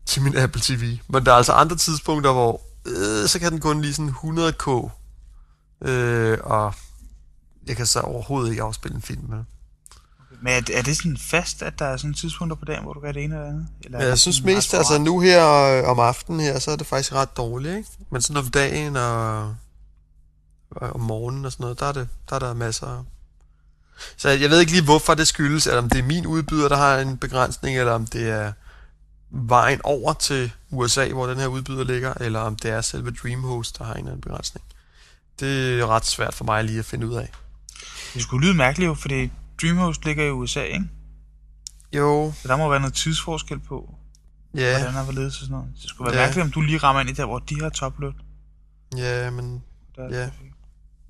til 0.06 0.22
min 0.22 0.38
Apple 0.38 0.62
TV. 0.62 0.98
Men 1.08 1.26
der 1.26 1.32
er 1.32 1.36
altså 1.36 1.52
andre 1.52 1.76
tidspunkter, 1.76 2.32
hvor 2.32 2.62
øh, 2.86 3.28
så 3.28 3.40
kan 3.40 3.52
den 3.52 3.60
kun 3.60 3.82
lige 3.82 3.94
sådan 3.94 4.10
100k. 4.10 4.90
Øh, 5.90 6.38
og 6.44 6.74
jeg 7.68 7.76
kan 7.76 7.86
så 7.86 8.00
overhovedet 8.00 8.50
ikke 8.52 8.64
afspille 8.64 8.96
en 8.96 9.02
film 9.02 9.30
med. 9.30 9.44
Men 10.42 10.54
er, 10.54 10.62
er 10.74 10.82
det 10.82 10.98
sådan 10.98 11.18
fast, 11.18 11.62
at 11.62 11.80
der 11.80 11.86
er 11.86 11.98
sådan 11.98 12.14
tidspunkter 12.14 12.56
på 12.56 12.66
dagen, 12.66 12.84
hvor 12.84 12.94
du 12.94 13.00
gør 13.00 13.12
det 13.12 13.24
ene 13.24 13.36
eller 13.36 13.48
andet? 13.48 13.68
Eller 13.82 13.98
er 13.98 14.02
Men 14.02 14.06
jeg 14.06 14.12
det 14.12 14.20
synes 14.20 14.44
mest, 14.44 14.74
altså 14.74 14.98
nu 14.98 15.20
her 15.20 15.54
øh, 15.54 15.90
om 15.90 16.00
aftenen 16.00 16.40
her, 16.40 16.60
så 16.60 16.72
er 16.72 16.76
det 16.76 16.88
faktisk 16.88 17.14
ret 17.14 17.38
dårligt, 17.38 17.78
ikke? 17.78 17.90
Men 18.12 18.22
sådan 18.22 18.38
om 18.38 18.48
dagen 18.50 18.96
og 18.96 19.56
om 20.82 21.00
morgenen 21.01 21.46
og 21.46 21.51
sådan 21.51 21.63
noget, 21.63 21.80
der 21.80 21.86
er, 21.86 21.92
det, 21.92 22.08
der 22.30 22.36
er 22.36 22.39
der 22.39 22.53
masser. 22.53 23.06
Så 24.18 24.30
jeg 24.30 24.50
ved 24.50 24.60
ikke 24.60 24.72
lige, 24.72 24.84
hvorfor 24.84 25.13
det 25.13 25.27
skyldes, 25.27 25.68
eller 25.68 25.82
om 25.82 25.89
det 25.89 26.00
er 26.00 26.03
min 26.03 26.25
udbyder, 26.25 26.70
der 26.70 26.75
har 26.77 26.98
en 27.00 27.18
begrænsning, 27.18 27.77
eller 27.77 27.92
om 27.94 28.06
det 28.08 28.30
er 28.30 28.53
vejen 29.30 29.82
over 29.84 30.13
til 30.13 30.51
USA, 30.70 31.08
hvor 31.10 31.27
den 31.27 31.38
her 31.38 31.48
udbyder 31.48 31.84
ligger, 31.84 32.13
eller 32.20 32.39
om 32.39 32.56
det 32.56 32.72
er 32.72 32.82
selve 32.82 33.12
Dreamhost, 33.12 33.77
der 33.80 33.86
har 33.86 33.94
en 33.94 33.98
eller 34.00 34.12
anden 34.12 34.22
begrænsning. 34.22 34.65
Det 35.39 35.80
er 35.80 35.88
ret 35.88 36.06
svært 36.06 36.34
for 36.34 36.46
mig 36.46 36.63
lige 36.63 36.80
at 36.80 36.86
finde 36.86 37.08
ud 37.08 37.13
af. 37.15 37.32
Det 38.13 38.22
skulle 38.22 38.46
lyde 38.48 38.58
mærkeligt 38.58 38.88
jo, 38.88 38.94
fordi 38.94 39.32
Dreamhost 39.62 40.06
ligger 40.06 40.25
i 40.25 40.32
USA, 40.32 40.62
ikke? 40.63 40.86
Jo, 41.94 42.34
Så 42.42 42.48
der 42.48 42.56
må 42.56 42.70
være 42.70 42.80
noget 42.80 42.94
tidsforskel 42.94 43.60
på, 43.60 43.96
ja, 44.56 44.77
hvordan 44.77 44.94
der 44.96 45.06
var 45.06 45.12
ledet 45.12 45.27
og 45.27 45.34
sådan 45.34 45.51
noget. 45.51 45.68
Det 45.82 45.89
skulle 45.89 46.12
være 46.12 46.20
Ja. 46.22 46.25
mærkeligt, 46.25 46.46
om 46.46 46.51
du 46.51 46.62
lige 46.62 46.77
rammer 46.77 47.00
ind 47.01 47.10
i 47.10 47.13
der, 47.13 47.25
hvor 47.25 47.39
de 47.39 47.62
har 47.62 47.70
topload. 47.70 48.13
ja, 48.98 49.30
men 49.30 49.63
Der 49.96 50.03
er 50.03 50.20
Ja. 50.20 50.25
perfekt. 50.30 50.53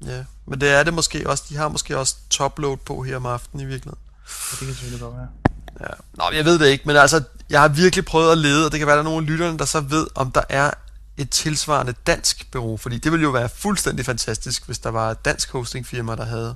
Ja, 0.05 0.23
men 0.47 0.61
det 0.61 0.69
er 0.69 0.83
det 0.83 0.93
måske 0.93 1.29
også. 1.29 1.43
De 1.49 1.55
har 1.55 1.67
måske 1.67 1.97
også 1.97 2.15
topload 2.29 2.77
på 2.77 3.01
her 3.03 3.15
om 3.15 3.25
aftenen 3.25 3.65
i 3.65 3.69
virkeligheden. 3.69 3.99
Så 4.27 4.55
det 4.59 4.59
kan 4.59 4.67
selvfølgelig 4.67 4.99
godt 5.01 5.15
være. 5.15 5.27
Ja. 5.81 5.85
Nå, 6.13 6.23
jeg 6.33 6.45
ved 6.45 6.59
det 6.59 6.67
ikke, 6.67 6.83
men 6.87 6.95
altså, 6.95 7.23
jeg 7.49 7.61
har 7.61 7.67
virkelig 7.67 8.05
prøvet 8.05 8.31
at 8.31 8.37
lede, 8.37 8.65
og 8.65 8.71
det 8.71 8.79
kan 8.79 8.87
være, 8.87 8.93
at 8.93 8.97
der 8.97 9.03
er 9.03 9.09
nogle 9.11 9.25
af 9.25 9.31
lytterne, 9.31 9.57
der 9.59 9.65
så 9.65 9.79
ved, 9.79 10.07
om 10.15 10.31
der 10.31 10.41
er 10.49 10.71
et 11.17 11.29
tilsvarende 11.29 11.93
dansk 12.07 12.51
bureau, 12.51 12.77
fordi 12.77 12.97
det 12.97 13.11
ville 13.11 13.23
jo 13.23 13.29
være 13.29 13.49
fuldstændig 13.49 14.05
fantastisk, 14.05 14.65
hvis 14.65 14.79
der 14.79 14.89
var 14.89 15.11
et 15.11 15.25
dansk 15.25 15.51
hostingfirma, 15.51 16.15
der 16.15 16.25
havde 16.25 16.55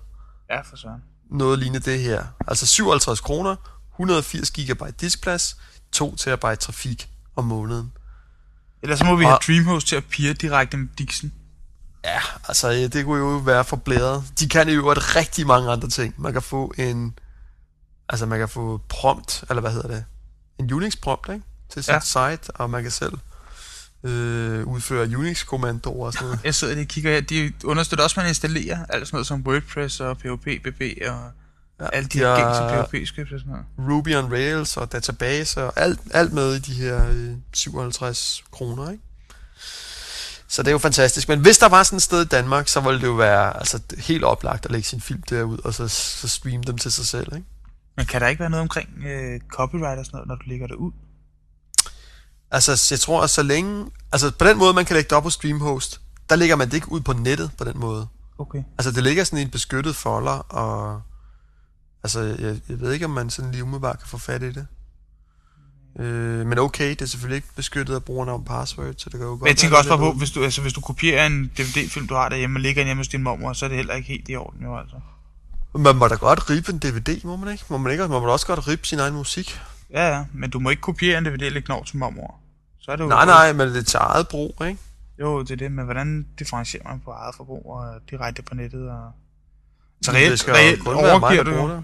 Ja, 0.49 0.61
for 0.61 0.75
søren. 0.77 1.01
noget 1.31 1.59
lignende 1.59 1.91
det 1.91 1.99
her. 1.99 2.23
Altså 2.47 2.65
57 2.65 3.19
kroner, 3.19 3.55
180 3.93 4.51
gigabyte 4.51 4.91
diskplads, 4.91 5.57
2 5.91 6.15
terabyte 6.15 6.55
trafik 6.55 7.09
om 7.35 7.43
måneden. 7.45 7.91
Ellers 8.83 8.99
så 8.99 9.05
må 9.05 9.15
vi 9.15 9.23
Og- 9.25 9.29
have 9.31 9.39
Dreamhost 9.47 9.87
til 9.87 9.95
at 9.95 10.03
pire 10.05 10.33
direkte 10.33 10.77
med 10.77 10.87
Dixon. 10.97 11.31
Ja, 12.05 12.19
altså 12.47 12.71
det 12.71 13.05
kunne 13.05 13.19
jo 13.19 13.37
være 13.37 13.65
for 13.65 13.75
blæret. 13.75 14.23
De 14.39 14.49
kan 14.49 14.69
jo 14.69 14.89
et 14.91 15.15
rigtig 15.15 15.47
mange 15.47 15.71
andre 15.71 15.89
ting. 15.89 16.13
Man 16.17 16.33
kan 16.33 16.41
få 16.41 16.73
en, 16.77 17.19
altså 18.09 18.25
man 18.25 18.39
kan 18.39 18.49
få 18.49 18.81
prompt, 18.89 19.43
eller 19.49 19.61
hvad 19.61 19.71
hedder 19.71 19.87
det? 19.87 20.05
En 20.59 20.73
Unix 20.73 20.93
prompt, 21.01 21.29
ikke? 21.29 21.43
Til 21.69 21.83
sit 21.83 21.93
Ja. 21.93 21.99
site, 21.99 22.51
og 22.55 22.69
man 22.69 22.81
kan 22.83 22.91
selv 22.91 23.13
øh, 24.03 24.67
udføre 24.67 25.17
Unix-kommandoer 25.17 26.05
og 26.05 26.13
sådan 26.13 26.25
noget. 26.27 26.39
Jeg 26.43 26.55
sidder 26.55 26.73
lige 26.73 26.83
og 26.83 26.87
kigger 26.87 27.11
her. 27.11 27.21
De 27.21 27.53
understøtter 27.63 28.03
også, 28.03 28.13
at 28.13 28.23
man 28.23 28.27
installerer 28.29 28.85
alt 28.89 29.07
sådan 29.07 29.15
noget 29.15 29.27
som 29.27 29.41
WordPress 29.47 29.99
og 29.99 30.17
PHP, 30.17 30.45
BB 30.63 30.81
og 31.07 31.31
Ja, 31.81 31.87
alle 31.93 32.09
de 32.09 32.13
de 32.13 32.23
her 32.23 32.35
gængse 32.35 32.61
PHP-scripts 32.61 33.33
og 33.33 33.39
sådan 33.39 33.51
noget. 33.77 33.91
Ruby 33.91 34.15
on 34.15 34.31
Rails 34.31 34.77
og 34.77 34.91
database 34.91 35.63
og 35.63 35.73
alt, 35.75 35.99
alt 36.11 36.33
med 36.33 36.55
i 36.55 36.59
de 36.59 36.73
her 36.73 37.09
øh, 37.09 37.31
57 37.53 38.43
kroner, 38.51 38.91
ikke? 38.91 39.03
Så 40.47 40.63
det 40.63 40.67
er 40.67 40.71
jo 40.71 40.77
fantastisk. 40.77 41.29
Men 41.29 41.39
hvis 41.39 41.57
der 41.57 41.69
var 41.69 41.83
sådan 41.83 41.97
et 41.97 42.03
sted 42.03 42.21
i 42.21 42.25
Danmark, 42.27 42.67
så 42.67 42.81
ville 42.81 43.01
det 43.01 43.07
jo 43.07 43.13
være 43.13 43.57
altså, 43.57 43.79
helt 43.97 44.23
oplagt 44.23 44.65
at 44.65 44.71
lægge 44.71 44.87
sin 44.87 45.01
film 45.01 45.21
derud, 45.21 45.57
og 45.63 45.73
så, 45.73 45.87
så 45.87 46.27
streame 46.27 46.63
dem 46.63 46.77
til 46.77 46.91
sig 46.91 47.05
selv, 47.05 47.35
ikke? 47.35 47.47
Men 47.97 48.05
kan 48.05 48.21
der 48.21 48.27
ikke 48.27 48.39
være 48.39 48.49
noget 48.49 48.61
omkring 48.61 48.89
øh, 49.05 49.39
copyright 49.49 49.99
og 49.99 50.05
sådan 50.05 50.17
noget, 50.17 50.27
når 50.27 50.35
du 50.35 50.43
lægger 50.45 50.67
det 50.67 50.75
ud? 50.75 50.91
Altså, 52.51 52.87
jeg 52.91 52.99
tror, 52.99 53.23
at 53.23 53.29
så 53.29 53.43
længe... 53.43 53.91
Altså, 54.11 54.31
på 54.31 54.45
den 54.45 54.57
måde, 54.57 54.73
man 54.73 54.85
kan 54.85 54.95
lægge 54.95 55.09
det 55.09 55.17
op 55.17 55.23
på 55.23 55.29
Streamhost, 55.29 56.01
der 56.29 56.35
lægger 56.35 56.55
man 56.55 56.67
det 56.67 56.73
ikke 56.73 56.91
ud 56.91 57.01
på 57.01 57.13
nettet 57.13 57.51
på 57.57 57.63
den 57.63 57.79
måde. 57.79 58.07
Okay. 58.37 58.63
Altså, 58.77 58.91
det 58.91 59.03
ligger 59.03 59.23
sådan 59.23 59.39
i 59.39 59.41
en 59.41 59.49
beskyttet 59.49 59.95
folder, 59.95 60.31
og... 60.31 61.01
Altså, 62.03 62.19
jeg, 62.21 62.59
jeg 62.69 62.79
ved 62.79 62.93
ikke, 62.93 63.05
om 63.05 63.11
man 63.11 63.29
sådan 63.29 63.51
lige 63.51 63.63
umiddelbart 63.63 63.99
kan 63.99 64.07
få 64.07 64.17
fat 64.17 64.43
i 64.43 64.51
det. 64.51 64.67
Øh, 65.99 66.45
men 66.47 66.57
okay, 66.57 66.89
det 66.89 67.01
er 67.01 67.05
selvfølgelig 67.05 67.35
ikke 67.35 67.47
beskyttet 67.55 67.95
af 67.95 68.03
brugernavn 68.03 68.45
password, 68.45 68.93
så 68.97 69.09
det 69.09 69.19
kan 69.19 69.21
jo 69.21 69.29
godt 69.29 69.41
Men 69.41 69.47
jeg 69.47 69.57
tænker 69.57 69.77
også 69.77 69.89
bare 69.89 69.97
på, 69.97 70.11
hvis 70.11 70.31
du, 70.31 70.43
altså, 70.43 70.61
hvis 70.61 70.73
du 70.73 70.81
kopierer 70.81 71.25
en 71.25 71.51
DVD-film, 71.57 72.07
du 72.07 72.13
har 72.13 72.29
derhjemme 72.29 72.57
og 72.57 72.61
ligger 72.61 72.81
den 72.81 72.87
hjemme 72.87 72.99
hos 72.99 73.07
din 73.07 73.23
mormor, 73.23 73.53
så 73.53 73.65
er 73.65 73.69
det 73.69 73.77
heller 73.77 73.93
ikke 73.93 74.07
helt 74.07 74.29
i 74.29 74.35
orden, 74.35 74.63
jo 74.63 74.77
altså. 74.77 74.95
Man 75.75 75.95
må 75.95 76.07
da 76.07 76.15
godt 76.15 76.49
rippe 76.49 76.71
en 76.71 76.79
DVD, 76.79 77.23
må 77.23 77.35
man 77.35 77.51
ikke? 77.51 77.63
Må 77.69 77.77
man 77.77 77.91
ikke? 77.91 78.07
Man 78.07 78.21
må 78.21 78.27
da 78.27 78.31
også 78.31 78.47
godt 78.47 78.67
rippe 78.67 78.87
sin 78.87 78.99
egen 78.99 79.13
musik. 79.13 79.59
Ja, 79.89 80.15
ja, 80.15 80.25
men 80.33 80.49
du 80.49 80.59
må 80.59 80.69
ikke 80.69 80.81
kopiere 80.81 81.17
en 81.17 81.25
DVD 81.25 81.45
og 81.45 81.51
lægge 81.51 81.67
den 81.67 81.71
over 81.71 81.83
til 81.83 81.97
mormor. 81.97 82.35
Så 82.79 82.91
er 82.91 82.95
det 82.95 83.03
jo... 83.03 83.09
Nej, 83.09 83.25
nej, 83.25 83.53
men 83.53 83.67
det 83.67 83.77
er 83.77 83.83
til 83.83 83.97
eget 84.01 84.27
brug, 84.27 84.55
ikke? 84.67 84.79
Jo, 85.19 85.41
det 85.41 85.51
er 85.51 85.55
det, 85.55 85.71
men 85.71 85.85
hvordan 85.85 86.27
differentierer 86.39 86.83
man 86.89 86.99
på 86.99 87.11
eget 87.11 87.35
forbrug 87.35 87.65
og 87.65 88.01
direkte 88.09 88.41
på 88.41 88.55
nettet 88.55 88.89
og... 88.89 89.11
Så 90.01 90.11
Det 90.11 90.17
reelt, 90.17 90.47
reelt 90.47 90.83
mig, 90.83 90.95
overgiver 90.95 91.43
du. 91.43 91.83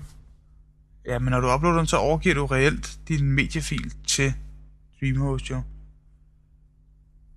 Ja, 1.06 1.20
men 1.20 1.32
når 1.32 1.40
du 1.40 1.54
uploader 1.54 1.78
den, 1.78 1.88
så 1.88 1.98
overgiver 1.98 2.36
du 2.36 2.46
reelt 2.46 2.98
din 3.08 3.32
mediefil 3.32 3.94
til 4.14 4.34
Dreamhost 5.02 5.50
jo. 5.50 5.62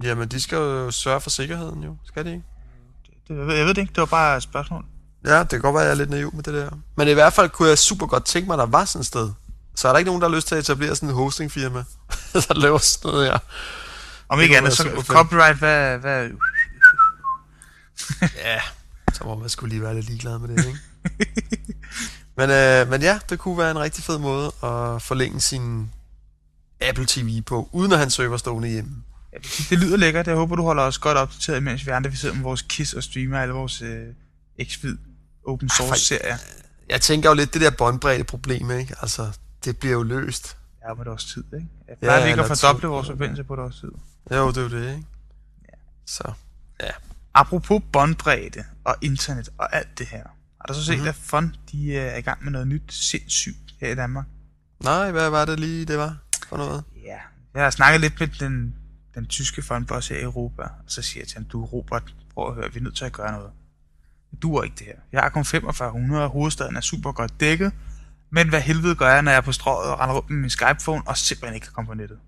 Jamen, 0.03 0.29
de 0.29 0.41
skal 0.41 0.57
jo 0.57 0.91
sørge 0.91 1.21
for 1.21 1.31
sikkerheden, 1.31 1.83
jo. 1.83 1.97
Skal 2.05 2.25
de 2.25 2.31
ikke? 2.31 2.45
Det, 3.29 3.37
jeg, 3.37 3.47
ved, 3.47 3.55
jeg 3.55 3.67
ved 3.67 3.75
det 3.75 3.81
ikke, 3.81 3.93
det 3.93 4.01
var 4.01 4.07
bare 4.07 4.37
et 4.37 4.43
spørgsmål. 4.43 4.85
Ja, 5.25 5.39
det 5.39 5.51
kan 5.51 5.61
godt 5.61 5.75
være, 5.75 5.83
at 5.83 5.87
jeg 5.87 5.93
er 5.93 5.99
lidt 5.99 6.11
naiv 6.11 6.35
med 6.35 6.43
det 6.43 6.55
der. 6.55 6.71
Men 6.97 7.09
i 7.09 7.13
hvert 7.13 7.33
fald 7.33 7.51
kunne 7.51 7.69
jeg 7.69 7.79
super 7.79 8.07
godt 8.07 8.25
tænke 8.25 8.47
mig, 8.47 8.55
at 8.55 8.59
der 8.59 8.67
var 8.67 8.85
sådan 8.85 9.01
et 9.01 9.07
sted. 9.07 9.33
Så 9.75 9.89
er 9.89 9.93
der 9.93 9.99
ikke 9.99 10.09
nogen, 10.09 10.23
der 10.23 10.29
har 10.29 10.37
lyst 10.37 10.49
til 10.49 10.55
at 10.55 10.61
etablere 10.61 10.95
sådan 10.95 11.09
en 11.09 11.15
hostingfirma, 11.15 11.85
der 12.33 12.55
laver 12.55 12.79
sådan 12.79 13.11
noget 13.11 13.27
her. 13.27 13.39
Om 14.29 14.41
ikke 14.41 14.59
andet, 14.59 14.73
så 14.73 15.05
copyright, 15.07 15.59
hvad, 15.59 15.99
hvad... 15.99 16.31
Ja, 18.45 18.61
så 19.13 19.25
må 19.25 19.35
man 19.35 19.49
skulle 19.49 19.71
lige 19.71 19.83
være 19.83 19.95
lidt 19.95 20.07
ligeglad 20.07 20.39
med 20.39 20.49
det, 20.49 20.67
ikke? 20.67 20.79
men, 22.39 22.51
øh, 22.51 22.89
men 22.91 23.03
ja, 23.03 23.19
det 23.29 23.39
kunne 23.39 23.59
være 23.59 23.71
en 23.71 23.79
rigtig 23.79 24.05
fed 24.05 24.19
måde 24.19 24.47
at 24.47 25.03
forlænge 25.03 25.41
sin 25.41 25.91
Apple 26.81 27.05
TV 27.09 27.43
på, 27.43 27.69
uden 27.73 27.93
at 27.93 27.99
han 27.99 28.11
server 28.11 28.37
stående 28.37 28.69
hjemme. 28.69 29.03
Ja, 29.33 29.39
det, 29.39 29.67
det 29.71 29.79
lyder 29.79 29.97
lækkert. 29.97 30.27
Jeg 30.27 30.35
håber, 30.35 30.57
du 30.57 30.63
holder 30.63 30.83
os 30.83 30.99
godt 30.99 31.19
opdateret, 31.19 31.63
mens 31.63 31.87
vi 31.87 31.91
andre 31.91 32.11
vi 32.11 32.17
sidder 32.17 32.35
med 32.35 32.43
vores 32.43 32.63
KISS 32.63 32.93
og 32.95 33.03
streamer 33.03 33.39
alle 33.41 33.55
vores 33.55 33.83
øh, 33.83 34.07
X-Vid 34.63 34.97
open 35.47 35.69
source-serier. 35.69 36.37
Jeg 36.91 37.01
tænker 37.01 37.29
jo 37.31 37.35
lidt 37.35 37.55
det 37.55 37.61
der 37.61 37.71
båndbredde 37.71 38.25
problem, 38.25 38.71
ikke? 38.71 38.95
Altså, 39.03 39.33
det 39.65 39.77
bliver 39.79 39.93
jo 39.95 40.03
løst. 40.03 40.57
Ja, 40.85 40.91
om 40.93 41.01
et 41.01 41.09
års 41.09 41.25
tid, 41.25 41.45
ikke? 41.45 41.67
Jeg 41.89 41.97
Ja, 42.03 42.07
plejer 42.07 42.23
vi 42.25 42.31
ikke 42.31 42.43
at 42.43 42.49
fordoble 42.49 42.89
vores 42.89 43.07
forbindelse 43.07 43.45
på 43.45 43.55
et 43.55 43.61
års 43.61 43.81
tid. 43.81 43.89
Jo, 44.37 44.49
det 44.49 44.57
er 44.57 44.63
jo 44.63 44.69
det, 44.69 44.91
ikke? 44.91 45.07
Så, 46.07 46.33
Apropos 47.35 47.83
båndbredde 47.93 48.65
og 48.85 48.97
internet 49.03 49.49
og 49.59 49.77
alt 49.77 49.99
det 49.99 50.07
her. 50.07 50.23
Har 50.61 50.67
du 50.69 50.75
så 50.75 50.85
set, 50.85 50.93
Mhm. 50.93 50.99
mm-hmm. 50.99 51.09
at 51.09 51.15
Fun 51.15 51.55
de 51.73 51.87
øh, 51.89 51.95
er 51.95 52.17
i 52.17 52.21
gang 52.21 52.45
med 52.45 52.53
noget 52.53 52.67
nyt 52.69 52.83
sindssygt 52.93 53.75
her 53.81 53.89
i 53.91 53.95
Danmark? 53.95 54.27
nej, 54.83 55.11
hvad 55.11 55.31
var 55.31 55.45
det 55.45 55.61
lige, 55.61 55.85
det 55.85 55.99
var 55.99 56.17
for 56.47 56.57
noget? 56.57 56.85
Ja. 57.05 57.19
Jeg 57.55 57.63
har 57.63 57.71
snakket 57.71 58.01
lidt 58.01 58.21
med 58.21 58.29
den, 58.29 58.75
den 59.15 59.27
tyske 59.27 59.63
fondboss 59.63 60.09
her 60.09 60.17
i 60.17 60.23
Europa, 60.23 60.63
og 60.63 60.85
så 60.87 61.03
siger 61.03 61.21
jeg 61.21 61.29
til 61.29 61.37
ham, 61.37 61.45
du 61.45 61.65
Robert, 61.65 62.15
prøv 62.35 62.49
at 62.49 62.55
høre, 62.55 62.73
vi 62.73 62.79
er 62.79 62.83
nødt 62.83 62.97
til 62.97 63.05
at 63.05 63.13
gøre 63.13 63.33
noget. 63.33 63.51
Det 64.31 64.43
duer 64.43 64.63
ikke 64.63 64.77
det 64.79 64.87
her. 64.87 64.97
Jeg 65.13 65.21
har 65.21 65.29
kun 65.29 65.45
4500, 65.45 66.25
og 66.25 66.31
hovedstaden 66.31 66.77
er 66.77 66.81
super 66.81 67.13
godt 67.13 67.41
dækket, 67.41 67.73
men 68.31 68.49
hvad 68.49 68.61
helvede 68.61 68.95
gør 68.95 69.09
jeg, 69.09 69.23
når 69.23 69.31
jeg 69.31 69.39
er 69.39 69.43
på 69.43 69.53
strøget 69.53 69.93
og 69.93 70.01
render 70.01 70.15
rundt 70.15 70.31
med 70.31 70.39
min 70.39 70.51
Skype-phone 70.51 71.03
og 71.07 71.17
simpelthen 71.17 71.55
ikke 71.55 71.65
kan 71.65 71.75
komme 71.75 71.89
på 71.89 71.95
nettet? 71.95 72.19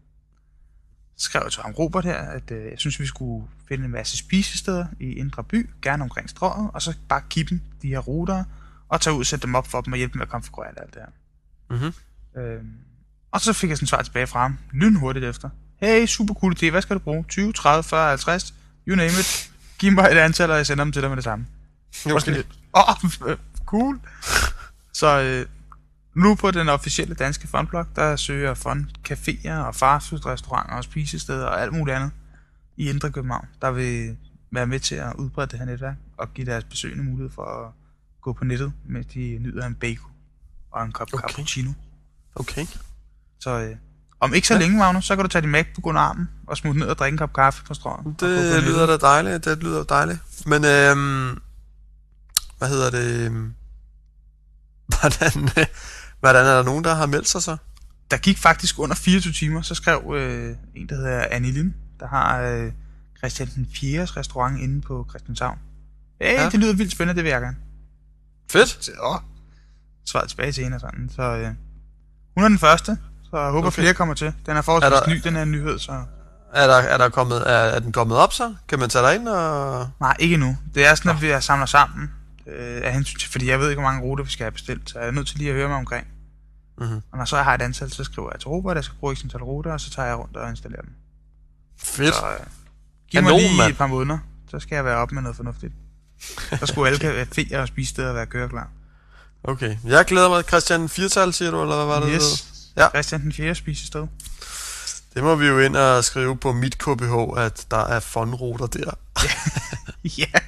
Så 1.16 1.24
skrev 1.24 1.42
jeg 1.44 1.52
til 1.52 1.62
ham 1.62 1.72
Robert 1.72 2.04
her, 2.04 2.16
at 2.16 2.50
øh, 2.50 2.64
jeg 2.64 2.78
synes, 2.78 3.00
vi 3.00 3.06
skulle 3.06 3.48
finde 3.68 3.84
en 3.84 3.90
masse 3.90 4.16
spisesteder 4.16 4.86
i 5.00 5.12
Indre 5.12 5.44
By, 5.44 5.70
gerne 5.82 6.02
omkring 6.02 6.30
strøget, 6.30 6.70
og 6.74 6.82
så 6.82 6.96
bare 7.08 7.22
dem 7.50 7.60
de 7.82 7.88
her 7.88 7.98
ruter, 7.98 8.44
og 8.88 9.00
tage 9.00 9.14
ud 9.14 9.20
og 9.20 9.26
sætte 9.26 9.46
dem 9.46 9.54
op 9.54 9.66
for 9.66 9.80
dem 9.80 9.92
og 9.92 9.96
hjælpe 9.96 10.12
dem 10.12 10.18
med 10.18 10.26
at 10.26 10.30
konfigurere 10.30 10.80
alt 10.80 10.94
det 10.94 11.02
her. 11.02 11.10
Mhm. 11.76 11.92
Øhm, 12.42 12.72
og 13.30 13.40
så 13.40 13.52
fik 13.52 13.70
jeg 13.70 13.76
sådan 13.76 13.86
svar 13.86 14.02
tilbage 14.02 14.26
fra 14.26 14.40
ham, 14.40 14.58
lynhurtigt 14.72 15.24
efter. 15.24 15.48
Hey, 15.76 16.06
super 16.06 16.34
cool 16.34 16.56
idé, 16.58 16.70
hvad 16.70 16.82
skal 16.82 16.94
du 16.94 17.00
bruge? 17.00 17.24
20, 17.28 17.52
30, 17.52 17.82
40, 17.82 18.08
50, 18.08 18.54
you 18.88 18.96
name 18.96 19.08
it. 19.08 19.50
Giv 19.78 19.92
mig 19.92 20.04
et 20.04 20.16
antal, 20.16 20.50
og 20.50 20.56
jeg 20.56 20.66
sender 20.66 20.84
dem 20.84 20.92
til 20.92 21.02
dig 21.02 21.10
med 21.10 21.16
det 21.16 21.24
samme. 21.24 21.46
Okay. 22.06 22.42
Åh, 22.76 22.88
oh, 22.88 23.36
cool. 23.72 24.00
Så 24.92 25.20
øh, 25.20 25.46
Nu 26.14 26.34
på 26.34 26.50
den 26.50 26.68
officielle 26.68 27.14
danske 27.14 27.48
fondblog, 27.48 27.86
der 27.96 28.16
søger 28.16 28.54
fond 28.54 28.86
caféer 29.08 29.52
og 29.52 29.74
fastfood-restauranter 29.74 30.74
og 30.76 30.84
spisesteder 30.84 31.46
og 31.46 31.62
alt 31.62 31.72
muligt 31.72 31.96
andet 31.96 32.10
i 32.76 32.88
Indre 32.90 33.10
København, 33.10 33.46
der 33.62 33.70
vil 33.70 34.16
være 34.50 34.66
med 34.66 34.80
til 34.80 34.94
at 34.94 35.14
udbrede 35.14 35.46
det 35.46 35.58
her 35.58 35.66
netværk 35.66 35.96
og 36.16 36.34
give 36.34 36.46
deres 36.46 36.64
besøgende 36.64 37.04
mulighed 37.04 37.30
for 37.30 37.42
at 37.42 37.72
gå 38.20 38.32
på 38.32 38.44
nettet, 38.44 38.72
mens 38.84 39.06
de 39.06 39.38
nyder 39.40 39.66
en 39.66 39.74
bacon 39.74 40.10
og 40.70 40.84
en 40.84 40.92
kop 40.92 41.08
okay. 41.12 41.28
cappuccino. 41.28 41.72
Okay. 42.34 42.66
Så 43.40 43.50
øh, 43.58 43.76
om 44.20 44.34
ikke 44.34 44.48
så 44.48 44.54
Ja. 44.54 44.60
længe, 44.60 44.78
Magnus, 44.78 45.04
så 45.06 45.16
kan 45.16 45.24
du 45.24 45.28
tage 45.28 45.42
din 45.42 45.50
MacBook 45.50 45.86
under 45.86 46.00
armen 46.00 46.28
og 46.46 46.56
smutte 46.56 46.80
ned 46.80 46.86
og 46.88 46.98
drikke 46.98 47.14
en 47.14 47.18
kop 47.18 47.32
kaffe 47.32 47.64
på 47.64 47.74
på 47.84 48.02
Det 48.20 48.62
lyder 48.62 48.86
da 48.86 48.96
dejligt, 48.96 49.44
det 49.44 49.62
lyder 49.62 49.84
dejligt. 49.84 50.18
Men, 50.46 50.64
øhm, 50.64 51.38
hvad 52.58 52.68
hedder 52.68 52.90
det? 52.90 53.32
Hvordan, 54.86 55.44
øh, 55.58 55.66
hvordan 56.20 56.46
er 56.46 56.56
der 56.56 56.62
nogen, 56.62 56.84
der 56.84 56.94
har 56.94 57.06
meldt 57.06 57.28
sig 57.28 57.42
så? 57.42 57.56
Der 58.10 58.16
gik 58.16 58.38
faktisk 58.38 58.78
under 58.78 58.96
24 58.96 59.32
timer, 59.32 59.62
så 59.62 59.74
skrev 59.74 60.14
øh, 60.16 60.56
en, 60.74 60.88
der 60.88 60.94
hedder 60.96 61.26
Annie 61.30 61.52
Lind, 61.52 61.72
der 62.00 62.06
har 62.08 62.40
øh, 62.40 62.72
Christian 63.18 63.48
den 63.54 63.68
4. 63.74 64.04
restaurant 64.04 64.60
inde 64.60 64.80
på 64.80 65.06
Christianshavn. 65.10 65.58
Hey, 66.20 66.26
Ja. 66.32 66.42
ja. 66.42 66.50
det 66.50 66.60
lyder 66.60 66.74
vildt 66.74 66.92
spændende, 66.92 67.16
det 67.16 67.24
vil 67.24 67.30
jeg 67.30 67.40
gerne. 67.40 67.56
Fedt. 68.50 68.84
Så, 68.84 68.90
åh, 69.02 69.20
svaret 70.06 70.28
tilbage 70.28 70.52
til 70.52 70.62
hende 70.64 70.74
og 70.76 70.80
sådan. 70.80 71.10
Så 71.16 71.22
øh, 71.22 71.50
hun 72.34 72.44
er 72.44 72.48
den 72.48 72.58
første, 72.58 72.98
så 73.30 73.38
jeg 73.38 73.50
håber 73.50 73.66
Okay. 73.68 73.74
flere 73.82 73.94
kommer 73.94 74.14
til. 74.14 74.32
Den 74.46 74.56
er 74.56 74.62
forholdsvis 74.62 74.92
Er 74.92 74.96
er 75.00 75.04
der- 75.04 75.10
ny, 75.14 75.20
den 75.24 75.36
her 75.36 75.44
nyhed, 75.44 75.78
så... 75.78 76.02
Er, 76.54 76.66
der, 76.66 76.74
er, 76.74 76.98
der 76.98 77.08
kommet, 77.08 77.36
er, 77.50 77.52
er 77.52 77.78
den 77.78 77.92
kommet 77.92 78.16
op 78.16 78.32
så? 78.32 78.54
Kan 78.68 78.78
man 78.78 78.88
tage 78.90 79.04
dig 79.06 79.14
ind 79.14 79.28
og... 79.28 79.88
Nej, 80.00 80.16
ikke 80.18 80.36
nu. 80.36 80.56
Det 80.74 80.86
er 80.86 80.94
sådan, 80.94 81.10
at 81.10 81.22
vi 81.22 81.30
er 81.30 81.40
samler 81.40 81.66
sammen 81.66 82.10
øh, 82.46 82.80
af 82.84 82.92
hensyn 82.92 83.18
til, 83.18 83.30
fordi 83.30 83.50
jeg 83.50 83.60
ved 83.60 83.68
ikke, 83.70 83.80
hvor 83.82 83.90
mange 83.90 84.02
ruter 84.08 84.24
vi 84.24 84.30
skal 84.30 84.44
have 84.44 84.52
bestilt, 84.52 84.90
så 84.90 84.98
jeg 84.98 85.08
er 85.08 85.12
nødt 85.12 85.26
til 85.28 85.38
lige 85.38 85.50
at 85.50 85.56
høre 85.56 85.68
mig 85.68 85.76
omkring. 85.76 86.06
Mhm. 86.78 87.00
Og 87.12 87.18
når 87.18 87.24
så 87.24 87.36
jeg 87.36 87.44
har 87.44 87.54
et 87.54 87.62
antal, 87.62 87.92
så 87.92 88.04
skriver 88.04 88.30
jeg 88.32 88.40
til 88.40 88.48
Robert, 88.48 88.70
at 88.72 88.76
jeg 88.76 88.84
skal 88.84 88.96
bruge 89.00 89.16
x 89.16 89.22
antal 89.24 89.42
ruter, 89.42 89.72
og 89.72 89.80
så 89.80 89.90
tager 89.90 90.08
jeg 90.08 90.16
rundt 90.16 90.36
og 90.36 90.50
installerer 90.50 90.82
dem. 90.82 90.90
Fedt. 91.78 92.14
Så 92.14 92.26
øh, 92.26 92.46
giv 93.10 93.22
mig 93.22 93.32
lige 93.32 93.56
mand. 93.56 93.70
et 93.72 93.78
par 93.78 93.86
måneder, 93.86 94.18
så 94.50 94.58
skal 94.60 94.76
jeg 94.76 94.84
være 94.84 94.96
op 94.96 95.12
med 95.12 95.22
noget 95.22 95.36
fornuftigt. 95.36 95.72
Så 96.58 96.66
skulle 96.66 96.88
alle 96.90 97.22
caféer 97.22 97.56
og 97.60 97.68
spisesteder 97.68 98.12
være 98.12 98.26
køreklar. 98.26 98.68
Okay. 99.44 99.76
Jeg 99.84 100.04
glæder 100.04 100.28
mig. 100.28 100.44
Christian 100.44 100.88
Firtal, 100.88 101.32
siger 101.32 101.50
du, 101.50 101.62
eller 101.62 101.76
hvad 101.76 101.86
var 101.86 102.00
det? 102.00 102.10
Yes. 102.14 102.44
Ja. 102.76 102.82
Ja. 102.82 102.88
Christian 102.88 103.20
den 103.22 103.32
4. 103.32 103.54
spisested. 103.54 104.06
Det 105.14 105.22
må 105.22 105.34
vi 105.34 105.46
jo 105.46 105.58
ind 105.58 105.76
og 105.76 106.04
skrive 106.04 106.36
på 106.36 106.52
mit 106.52 106.78
KBH, 106.78 107.14
at 107.38 107.66
der 107.70 107.84
er 107.86 108.00
fondruter 108.00 108.66
der. 108.66 108.90
ja. 110.18 110.38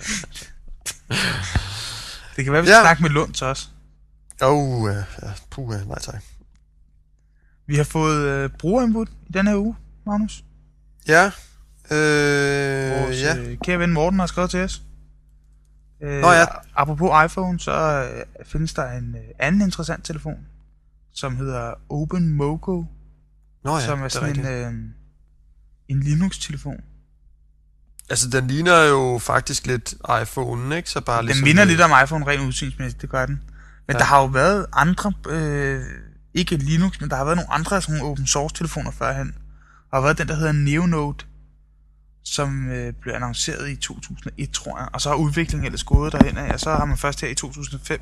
Det 2.36 2.44
kan 2.44 2.52
være, 2.52 2.62
vi 2.62 2.68
Ja. 2.68 2.74
skal 2.74 2.82
snakke 2.84 3.02
med 3.02 3.10
Lund 3.10 3.32
til 3.34 3.46
os. 3.46 3.70
Åh, 4.42 4.52
oh, 4.82 4.94
ja, 5.22 5.28
puh, 5.50 5.88
nej 5.88 5.98
tak. 5.98 6.22
Vi 7.66 7.76
har 7.76 7.84
fået 7.84 8.20
øh, 8.20 8.50
brugerinput 8.58 9.08
i 9.28 9.32
den 9.32 9.46
her 9.46 9.56
uge, 9.56 9.76
Magnus. 10.06 10.44
Ja, 11.08 11.24
øh, 11.90 12.90
Vores 13.02 13.22
ja. 13.22 13.36
øh, 13.36 13.58
kære 13.64 13.78
ven 13.78 13.92
Morten 13.92 14.18
har 14.18 14.26
skrevet 14.26 14.50
til 14.50 14.60
os. 14.60 14.82
Øh, 16.02 16.20
Nå 16.20 16.30
ja. 16.32 16.44
Apropos 16.74 17.10
iPhone, 17.24 17.60
så 17.60 17.72
øh, 17.72 18.24
findes 18.46 18.74
der 18.74 18.90
en 18.92 19.14
øh, 19.18 19.22
anden 19.38 19.60
interessant 19.62 20.04
telefon, 20.04 20.38
som 21.14 21.36
hedder 21.36 21.74
Open 21.88 22.34
Moco, 22.34 22.84
Nå 23.64 23.76
ja, 23.78 23.86
som 23.86 23.98
er 23.98 24.02
det 24.02 24.12
sådan 24.12 24.28
rigtigt. 24.28 24.46
en, 24.46 24.52
øh, 24.52 24.72
en 25.88 26.00
Linux-telefon. 26.00 26.80
Altså, 28.10 28.28
den 28.30 28.46
ligner 28.46 28.82
jo 28.84 29.18
faktisk 29.22 29.66
lidt 29.66 29.94
iPhone, 30.22 30.76
ikke? 30.76 30.90
Så 30.90 31.00
bare 31.00 31.18
Den 31.18 31.26
ligesom... 31.26 31.44
minder 31.44 31.64
lidt 31.64 31.80
om 31.80 31.90
iPhone 32.04 32.26
rent 32.26 32.42
udseendsmæssigt, 32.46 33.02
det 33.02 33.10
gør 33.10 33.26
den. 33.26 33.34
Men 33.86 33.94
Ja. 33.94 33.98
der 33.98 34.04
har 34.04 34.20
jo 34.20 34.26
været 34.26 34.66
andre, 34.72 35.12
øh, 35.28 35.82
ikke 36.34 36.56
Linux, 36.56 37.00
men 37.00 37.10
der 37.10 37.16
har 37.16 37.24
været 37.24 37.36
nogle 37.36 37.52
andre 37.52 37.82
sådan 37.82 37.98
nogle 37.98 38.12
open 38.12 38.26
source 38.26 38.54
telefoner 38.54 38.90
førhen. 38.90 39.26
Der 39.90 39.96
har 39.96 40.00
været 40.00 40.18
den, 40.18 40.28
der 40.28 40.34
hedder 40.34 40.52
Neonode, 40.52 41.24
som 42.24 42.68
øh, 42.70 42.92
blev 43.00 43.14
annonceret 43.14 43.68
i 43.70 43.76
2001, 43.76 44.50
tror 44.50 44.78
jeg. 44.78 44.88
Og 44.92 45.00
så 45.00 45.08
har 45.08 45.16
udviklingen 45.16 45.64
ellers 45.66 45.84
gået 45.84 46.12
derhen 46.12 46.36
af, 46.38 46.52
og 46.52 46.60
så 46.60 46.70
har 46.70 46.84
man 46.84 46.96
først 46.98 47.20
her 47.20 47.28
i 47.28 47.34
2005 47.34 48.00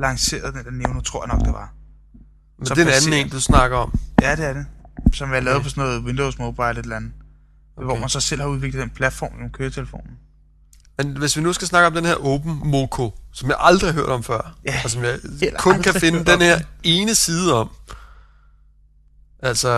lanceret 0.00 0.54
den 0.54 0.64
der 0.64 0.70
Neonode, 0.70 1.04
tror 1.04 1.26
jeg 1.26 1.36
nok, 1.36 1.46
det 1.46 1.52
var. 1.52 1.72
Men 2.58 2.66
så 2.66 2.74
det 2.74 2.82
er 2.82 2.86
en 2.86 2.92
anden 2.92 3.12
en, 3.26 3.28
du 3.28 3.40
snakker 3.40 3.76
om. 3.76 3.98
Ja, 4.22 4.36
det 4.36 4.44
er 4.44 4.52
det. 4.52 4.66
Som 5.12 5.32
er 5.32 5.40
lavet 5.40 5.56
Okay. 5.56 5.64
på 5.64 5.70
sådan 5.70 5.84
noget 5.84 6.02
Windows 6.02 6.38
Mobile 6.38 6.70
et 6.70 6.78
eller 6.78 6.96
andet. 6.96 7.12
Okay. 7.76 7.84
Hvor 7.86 7.98
man 7.98 8.08
så 8.08 8.20
selv 8.20 8.40
har 8.40 8.48
udviklet 8.48 8.82
den 8.82 8.90
platform 8.90 9.32
med 9.42 9.50
køretelefonen. 9.50 10.10
Men 10.98 11.16
hvis 11.18 11.36
vi 11.36 11.42
nu 11.42 11.52
skal 11.52 11.68
snakke 11.68 11.86
om 11.86 11.94
den 11.94 12.04
her 12.04 12.14
Open 12.14 12.60
Moco, 12.64 13.10
som 13.32 13.48
jeg 13.48 13.56
aldrig 13.60 13.92
har 13.92 14.00
hørt 14.00 14.08
om 14.08 14.22
før, 14.22 14.56
Ja, 14.66 14.80
og 14.84 14.90
som 14.90 15.04
jeg 15.04 15.18
kun 15.58 15.82
kan 15.82 15.94
finde 15.94 16.24
den 16.24 16.40
her 16.40 16.60
ene 16.82 17.14
side 17.14 17.54
om. 17.54 17.70
Altså, 19.38 19.68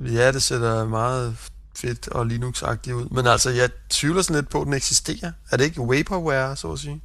ja, 0.00 0.32
det 0.32 0.42
ser 0.42 0.84
meget 0.84 1.36
fedt 1.76 2.08
og 2.08 2.26
Linux-agtigt 2.26 2.92
ud, 2.92 3.08
men 3.10 3.26
altså, 3.26 3.50
jeg 3.50 3.70
tvivler 3.90 4.22
sådan 4.22 4.36
lidt 4.36 4.48
på, 4.50 4.60
at 4.60 4.64
den 4.66 4.74
eksisterer. 4.74 5.32
Er 5.50 5.56
det 5.56 5.64
ikke 5.64 5.80
vaporware, 5.80 6.56
så 6.56 6.72
at 6.72 6.78
sige? 6.78 7.02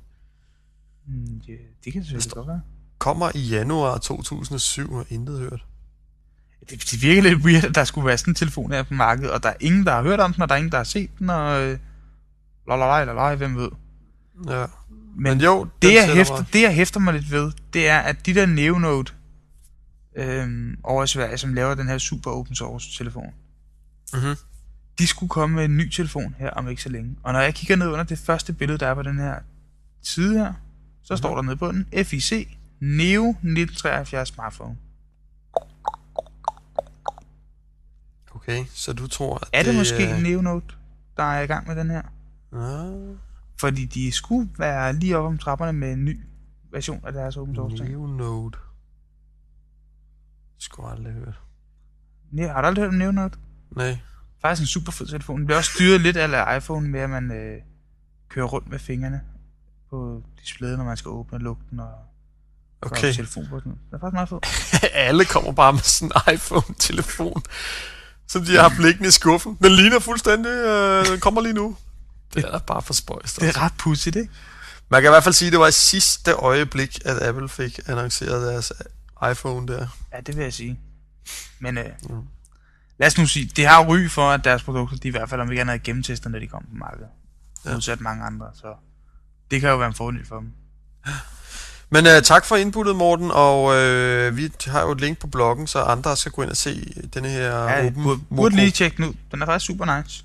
Mm, 1.07 1.41
ja, 1.47 1.53
det 1.85 1.93
kan 1.93 2.03
selvfølgelig 2.03 2.31
godt 2.31 2.47
være. 2.47 2.61
Kommer 2.99 3.31
i 3.35 3.39
januar 3.39 3.97
2007 3.97 4.93
og 4.93 5.05
intet 5.09 5.39
hørt. 5.39 5.65
Det, 6.69 6.91
det 6.91 7.01
virker 7.01 7.21
lidt 7.21 7.43
weird, 7.45 7.63
at 7.65 7.75
der 7.75 7.83
skulle 7.83 8.07
være 8.07 8.17
sådan 8.17 8.31
en 8.31 8.35
telefon 8.35 8.71
her 8.71 8.83
på 8.83 8.93
markedet, 8.93 9.31
og 9.31 9.43
der 9.43 9.49
er 9.49 9.53
ingen, 9.59 9.85
der 9.85 9.91
har 9.91 10.01
hørt 10.01 10.19
om 10.19 10.33
den, 10.33 10.41
og 10.41 10.49
der 10.49 10.55
er 10.55 10.57
ingen, 10.57 10.71
der 10.71 10.77
har 10.77 10.83
set 10.83 11.09
den, 11.19 11.29
og... 11.29 11.61
Øh, 11.63 11.79
lalala, 12.67 13.03
lalala, 13.13 13.35
hvem 13.35 13.55
ved. 13.57 13.69
Ja. 14.47 14.65
Men, 15.15 15.23
Men 15.23 15.41
jo, 15.41 15.67
det, 15.81 15.93
jeg 15.93 16.13
hæfter, 16.15 16.35
mig- 16.37 16.45
det, 16.53 16.61
jeg 16.61 16.73
hæfter 16.75 16.99
mig 16.99 17.13
lidt 17.13 17.31
ved, 17.31 17.51
det 17.73 17.87
er, 17.89 17.99
at 17.99 18.25
de 18.25 18.33
der 18.33 18.45
Neonode 18.45 19.11
øhm, 20.17 20.77
over 20.83 21.03
i 21.03 21.07
Sverige, 21.07 21.37
som 21.37 21.53
laver 21.53 21.75
den 21.75 21.87
her 21.87 21.97
super 21.97 22.31
open 22.31 22.55
source 22.55 22.97
telefon, 22.97 23.33
Mhm. 24.13 24.35
de 24.99 25.07
skulle 25.07 25.29
komme 25.29 25.55
med 25.55 25.65
en 25.65 25.77
ny 25.77 25.89
telefon 25.89 26.35
her 26.39 26.49
om 26.49 26.67
ikke 26.69 26.81
så 26.83 26.89
længe. 26.89 27.15
Og 27.23 27.33
når 27.33 27.39
jeg 27.39 27.55
kigger 27.55 27.75
ned 27.75 27.87
under 27.87 28.03
det 28.03 28.19
første 28.19 28.53
billede, 28.53 28.77
der 28.77 28.87
er 28.87 28.93
på 28.93 29.01
den 29.03 29.17
her 29.19 29.35
side 30.03 30.37
her, 30.37 30.53
så 31.03 31.13
Mhm. 31.13 31.17
står 31.17 31.35
der 31.35 31.41
nede 31.41 31.55
på 31.57 31.71
den, 31.71 31.87
FIC 32.03 32.57
Neo 32.79 33.29
1973 33.29 34.27
smartphone. 34.27 34.77
Okay, 38.35 38.65
så 38.69 38.93
du 38.93 39.07
tror, 39.07 39.35
at 39.35 39.49
Er 39.53 39.63
det, 39.63 39.75
måske 39.75 40.03
er- 40.03 40.15
en 40.15 40.23
Neonode, 40.23 40.65
der 41.17 41.23
er 41.23 41.41
i 41.41 41.45
gang 41.45 41.67
med 41.67 41.75
den 41.75 41.89
her? 41.89 42.01
Ja, 42.53 43.13
Fordi 43.59 43.85
de 43.85 44.11
skulle 44.11 44.49
være 44.57 44.93
lige 44.93 45.17
oppe 45.17 45.27
om 45.27 45.37
trapperne 45.37 45.73
med 45.73 45.93
en 45.93 46.05
ny 46.05 46.19
version 46.71 47.01
af 47.05 47.13
deres 47.13 47.37
open 47.37 47.55
source 47.55 47.77
ting. 47.77 47.89
Neonode. 47.89 48.57
Det 50.55 50.63
skulle 50.63 50.87
jeg 50.89 50.97
aldrig 50.97 51.13
hørt. 51.13 51.41
Ne- 52.31 52.47
Har 52.47 52.61
du 52.61 52.67
aldrig 52.67 52.83
hørt 52.83 52.93
om 52.93 52.97
Neonode? 52.97 53.37
Nej. 53.71 53.97
Faktisk 54.41 54.61
en 54.61 54.67
super 54.67 54.91
fed 54.91 55.07
telefon. 55.07 55.37
Den 55.39 55.45
bliver 55.45 55.57
også 55.57 55.71
styret 55.73 56.01
lidt 56.01 56.17
af 56.17 56.57
iPhone 56.57 56.87
med, 56.89 56.99
at 56.99 57.09
man 57.09 57.31
øh, 57.31 57.61
kører 58.29 58.45
rundt 58.45 58.69
med 58.69 58.79
fingrene 58.79 59.21
på 59.89 60.23
displayet, 60.41 60.77
når 60.77 60.85
man 60.85 60.97
skal 60.97 61.09
åbne 61.09 61.35
og 61.37 61.41
lukke 61.41 61.63
den 61.69 61.79
og 61.79 61.93
Okay. 62.81 63.13
telefon 63.13 63.47
på 63.49 63.59
den. 63.59 63.71
Det 63.71 63.93
er 63.93 63.99
faktisk 63.99 64.13
meget 64.13 64.29
fed. 64.29 64.89
Alle 65.07 65.25
kommer 65.25 65.51
bare 65.51 65.73
med 65.73 65.81
sådan 65.81 66.11
en 66.27 66.33
iPhone-telefon, 66.33 67.43
som 68.27 68.45
de 68.45 68.55
har 68.55 68.61
haft 68.61 68.79
liggende 68.79 69.07
i 69.07 69.11
skuffen. 69.11 69.57
Den 69.63 69.71
ligner 69.71 69.99
fuldstændig, 69.99 70.49
øh, 70.51 71.05
den 71.05 71.19
kommer 71.19 71.41
lige 71.41 71.53
nu. 71.53 71.77
Det 72.33 72.45
er 72.45 72.51
da 72.51 72.57
bare 72.57 72.81
for 72.81 72.93
spøjst. 72.93 73.35
Det 73.35 73.43
altså. 73.43 73.59
er 73.59 73.63
ret 73.63 73.73
pudsigt, 73.77 74.15
ikke? 74.15 74.31
Man 74.89 75.01
kan 75.01 75.09
i 75.09 75.11
hvert 75.11 75.23
fald 75.23 75.33
sige, 75.33 75.47
at 75.47 75.51
det 75.51 75.59
var 75.59 75.67
i 75.67 75.71
sidste 75.71 76.31
øjeblik, 76.33 76.99
at 77.05 77.21
Apple 77.21 77.49
fik 77.49 77.79
annonceret 77.87 78.47
deres 78.47 78.73
iPhone 79.31 79.67
der. 79.67 79.87
Ja, 80.13 80.19
det 80.25 80.35
vil 80.37 80.43
jeg 80.43 80.53
sige. 80.53 80.79
Men 81.59 81.77
øh, 81.77 81.85
Mm. 82.09 82.15
lad 82.99 83.07
os 83.07 83.17
nu 83.17 83.27
sige, 83.27 83.51
det 83.55 83.67
har 83.67 83.85
ry 83.85 84.07
for, 84.09 84.29
at 84.31 84.43
deres 84.43 84.63
produkter, 84.63 84.97
de 84.97 85.07
i 85.07 85.11
hvert 85.11 85.29
fald 85.29 85.41
om 85.41 85.51
ikke 85.51 85.61
andet 85.61 85.73
er 85.73 85.77
gennemtestet, 85.83 86.31
når 86.31 86.39
de 86.39 86.47
kommer 86.47 86.69
på 86.69 86.75
markedet. 86.75 87.07
Ja. 87.65 87.71
Modsat 87.73 88.01
mange 88.01 88.23
andre, 88.23 88.45
så 88.55 88.73
det 89.51 89.61
kan 89.61 89.69
jo 89.69 89.77
være 89.77 89.87
en 89.87 89.93
fordel 89.93 90.25
for 90.25 90.39
dem. 90.39 90.51
Men 91.91 92.07
øh, 92.07 92.21
tak 92.21 92.45
for 92.45 92.55
inputtet, 92.55 92.95
Morten, 92.95 93.31
og 93.31 93.75
øh, 93.75 94.37
vi 94.37 94.51
har 94.67 94.81
jo 94.81 94.91
et 94.91 95.01
link 95.01 95.17
på 95.17 95.27
bloggen, 95.27 95.67
så 95.67 95.79
andre 95.79 96.17
skal 96.17 96.31
gå 96.31 96.41
ind 96.41 96.49
og 96.51 96.57
se 96.57 96.93
denne 97.13 97.29
her 97.29 97.63
Ja, 97.63 97.85
Open 97.87 98.03
burde, 98.03 98.19
burde 98.35 98.55
lige 98.55 98.71
tjekke 98.71 98.97
den 98.97 99.05
ud. 99.05 99.13
Den 99.31 99.41
er 99.41 99.45
faktisk 99.45 99.65
super 99.65 99.97
nice. 99.97 100.23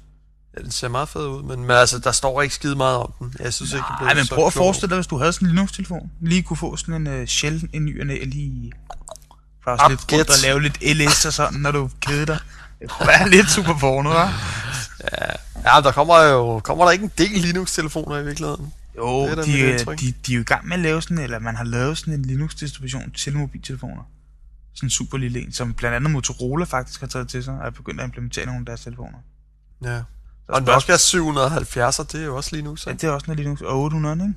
Ja, 0.57 0.63
den 0.63 0.71
ser 0.71 0.89
meget 0.89 1.09
fed 1.09 1.27
ud, 1.27 1.43
men, 1.43 1.61
men 1.61 1.71
altså, 1.71 1.99
der 1.99 2.13
står 2.13 2.43
ikke 2.43 2.55
skide 2.55 2.77
meget 2.77 2.97
om 2.97 3.13
den. 3.19 3.35
Jeg 3.41 3.55
synes 3.55 3.73
ikke, 3.73 3.85
det 3.99 4.07
Nej, 4.07 4.15
men 4.15 4.27
prøv 4.27 4.47
at 4.47 4.53
forestille 4.53 4.91
dig, 4.91 4.97
hvis 4.97 5.07
du 5.07 5.19
havde 5.19 5.33
sådan 5.33 5.49
en 5.49 5.55
Linux-telefon. 5.55 6.11
Lige 6.21 6.43
kunne 6.43 6.57
få 6.57 6.77
sådan 6.77 7.07
en 7.07 7.21
uh, 7.21 7.27
shell, 7.27 7.69
en 7.73 7.85
ny 7.85 8.01
og 8.01 8.07
lige 8.07 8.73
browse 9.65 9.89
lidt 9.89 10.13
rundt 10.13 10.31
og 10.31 10.37
lave 10.43 10.63
lidt 10.63 10.79
LS 10.83 11.25
og 11.25 11.33
sådan, 11.33 11.61
når 11.61 11.71
du 11.71 11.91
keder 12.01 12.25
dig. 12.25 12.39
Det 12.81 12.91
være 13.01 13.29
lidt 13.29 13.51
super 13.51 13.79
porno, 13.79 14.13
hva'? 14.13 14.31
Ja, 15.67 15.81
der 15.81 15.93
kommer 15.93 16.23
jo 16.23 16.61
kommer 16.65 16.85
der 16.85 16.93
ikke 16.93 17.05
en 17.05 17.13
del 17.19 17.31
Linux-telefoner 17.31 18.19
i 18.19 18.25
virkeligheden. 18.25 18.73
Jo, 18.97 19.23
Det 19.27 19.39
er 19.39 19.43
de, 19.43 19.61
øh, 19.61 19.71
indtryk. 19.73 19.99
de, 20.01 20.13
de 20.27 20.33
er 20.33 20.37
jo 20.37 20.41
i 20.41 20.45
gang 20.45 20.67
med 20.69 20.77
at 20.77 20.81
lave 20.83 21.03
sådan, 21.03 21.19
eller 21.19 21.39
man 21.39 21.57
har 21.57 21.65
lavet 21.65 21.99
sådan 21.99 22.15
en 22.15 22.23
Linux-distribution 22.25 23.11
til 23.11 23.37
mobiltelefoner. 23.37 24.03
Sådan 24.75 24.87
en 24.87 24.91
super 24.91 25.19
lille 25.19 25.41
en, 25.41 25.53
som 25.53 25.75
blandt 25.75 25.97
andet 25.97 26.11
Motorola 26.11 26.65
faktisk 26.65 27.01
har 27.01 27.07
taget 27.07 27.29
til 27.29 27.45
sig, 27.45 27.55
og 27.61 27.67
er 27.67 27.71
begyndt 27.71 28.01
at 28.01 28.05
implementere 28.07 28.47
nogle 28.47 28.61
af 28.61 28.67
deres 28.67 28.81
telefoner. 28.81 29.19
Ja. 29.85 29.97
Og 30.49 30.57
spørgsmålet- 30.63 30.67
Nokia 30.67 30.97
770, 30.97 31.97
det 31.97 32.15
er 32.21 32.25
jo 32.25 32.37
også 32.37 32.57
Linux, 32.57 32.87
Ja, 32.87 32.91
ikke? 32.91 33.01
det 33.01 33.07
er 33.07 33.13
også 33.13 33.25
noget 33.27 33.41
Linux, 33.41 33.61
og 33.61 33.81
800, 33.83 34.15
ikke? 34.15 34.35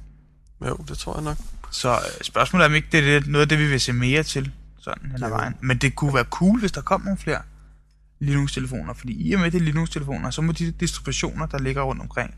Jo, 0.70 0.76
det 0.88 0.98
tror 0.98 1.16
jeg 1.16 1.24
nok. 1.24 1.38
Så 1.72 1.92
øh, 1.94 1.98
spørgsmålet 2.24 2.64
er, 2.64 2.70
om 2.70 2.76
ikke 2.76 2.88
det 2.92 3.16
er 3.16 3.22
noget 3.28 3.42
af 3.42 3.50
det, 3.50 3.60
vi 3.60 3.68
vil 3.68 3.82
se 3.82 3.94
mere 3.94 4.24
til, 4.24 4.52
sådan 4.80 5.12
hen 5.12 5.24
ad 5.24 5.30
vejen. 5.30 5.54
Men 5.62 5.78
det 5.78 5.96
kunne 5.96 6.14
være 6.14 6.24
cool, 6.24 6.60
hvis 6.60 6.72
der 6.72 6.82
kom 6.82 7.02
nogle 7.02 7.18
flere 7.18 7.42
Linux-telefoner, 8.20 8.94
fordi 8.94 9.30
i 9.30 9.34
og 9.34 9.40
med 9.40 9.52
det 9.52 9.58
er 9.62 9.66
Linux-telefoner, 9.66 10.30
så 10.30 10.42
må 10.42 10.52
de 10.52 10.72
distributioner, 10.72 11.46
der 11.46 11.58
ligger 11.60 11.82
rundt 11.82 12.02
omkring, 12.02 12.34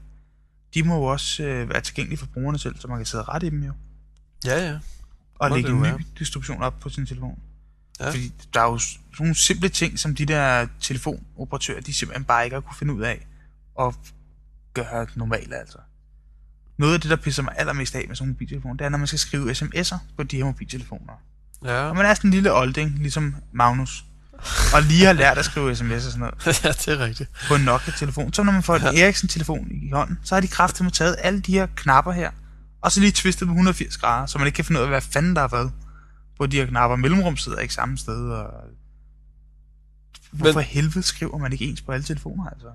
de 0.73 0.83
må 0.83 0.95
jo 0.95 1.03
også 1.03 1.43
øh, 1.43 1.69
være 1.69 1.81
tilgængelige 1.81 2.19
for 2.19 2.25
brugerne 2.25 2.59
selv, 2.59 2.79
så 2.79 2.87
man 2.87 2.97
kan 2.97 3.05
sidde 3.05 3.23
ret 3.23 3.43
i 3.43 3.49
dem 3.49 3.63
jo, 3.63 3.73
Ja, 4.45 4.69
ja. 4.71 4.79
og 5.35 5.51
lægge 5.51 5.69
en 5.69 5.77
ny 5.77 5.81
være. 5.81 5.99
distribution 6.19 6.61
op 6.61 6.79
på 6.79 6.89
sin 6.89 7.05
telefon. 7.05 7.39
Ja. 7.99 8.09
Fordi 8.09 8.31
der 8.53 8.61
er 8.61 8.65
jo 8.71 8.79
nogle 9.19 9.35
simple 9.35 9.69
ting, 9.69 9.99
som 9.99 10.15
de 10.15 10.25
der 10.25 10.67
telefonoperatører, 10.79 11.81
de 11.81 11.93
simpelthen 11.93 12.25
bare 12.25 12.43
ikke 12.43 12.53
har 12.53 12.61
kunne 12.61 12.75
finde 12.79 12.93
ud 12.93 13.01
af 13.01 13.27
at 13.79 13.95
gøre 14.73 15.07
normalt, 15.15 15.53
altså. 15.53 15.77
Noget 16.77 16.93
af 16.93 17.01
det, 17.01 17.09
der 17.09 17.15
pisser 17.15 17.43
mig 17.43 17.53
allermest 17.57 17.95
af 17.95 18.05
med 18.07 18.15
sådan 18.15 18.27
en 18.29 18.33
mobiltelefon, 18.33 18.77
det 18.77 18.85
er, 18.85 18.89
når 18.89 18.97
man 18.97 19.07
skal 19.07 19.19
skrive 19.19 19.51
sms'er 19.51 19.97
på 20.17 20.23
de 20.23 20.37
her 20.37 20.43
mobiltelefoner. 20.45 21.13
Ja, 21.63 21.81
Og 21.81 21.95
man 21.95 22.05
er 22.05 22.13
sådan 22.13 22.27
en 22.29 22.33
lille 22.33 22.53
olding, 22.53 22.99
ligesom 22.99 23.35
Magnus, 23.51 24.05
og 24.73 24.81
lige 24.81 25.05
har 25.05 25.13
lært 25.13 25.37
at 25.37 25.45
skrive 25.45 25.71
sms'er 25.71 25.95
og 25.95 26.01
sådan 26.01 26.19
noget 26.19 26.63
ja 26.63 26.69
det 26.69 26.87
er 26.87 26.99
rigtigt. 26.99 27.29
på 27.47 27.55
en 27.55 27.61
Nokia-telefon. 27.61 28.33
Så 28.33 28.43
når 28.43 28.51
man 28.51 28.63
får 28.63 28.75
en 28.75 28.97
Ericsson-telefon 28.97 29.67
i 29.71 29.91
hånden, 29.91 30.19
så 30.23 30.35
har 30.35 30.41
de 30.41 30.47
kraftigt 30.47 30.93
taget 30.93 31.15
alle 31.19 31.39
de 31.41 31.51
her 31.51 31.67
knapper 31.75 32.11
her, 32.11 32.31
og 32.81 32.91
så 32.91 32.99
lige 32.99 33.11
twistet 33.11 33.47
på 33.47 33.51
180 33.51 33.97
grader, 33.97 34.25
så 34.25 34.37
man 34.37 34.47
ikke 34.47 34.55
kan 34.55 34.65
finde 34.65 34.79
ud 34.79 34.83
af, 34.83 34.89
hvad 34.89 35.01
fanden 35.01 35.35
der 35.35 35.41
er 35.41 35.47
hvad 35.47 35.69
på 36.37 36.45
de 36.45 36.57
her 36.57 36.65
knapper. 36.65 36.97
Mellemrum 36.97 37.37
sidder 37.37 37.57
ikke 37.57 37.73
samme 37.73 37.97
sted, 37.97 38.29
og... 38.29 38.45
Hvorfor 40.31 40.59
Men- 40.59 40.63
helvede 40.63 41.03
skriver 41.03 41.37
man 41.37 41.53
ikke 41.53 41.65
ens 41.65 41.81
på 41.81 41.91
alle 41.91 42.03
telefoner, 42.03 42.45
altså? 42.49 42.67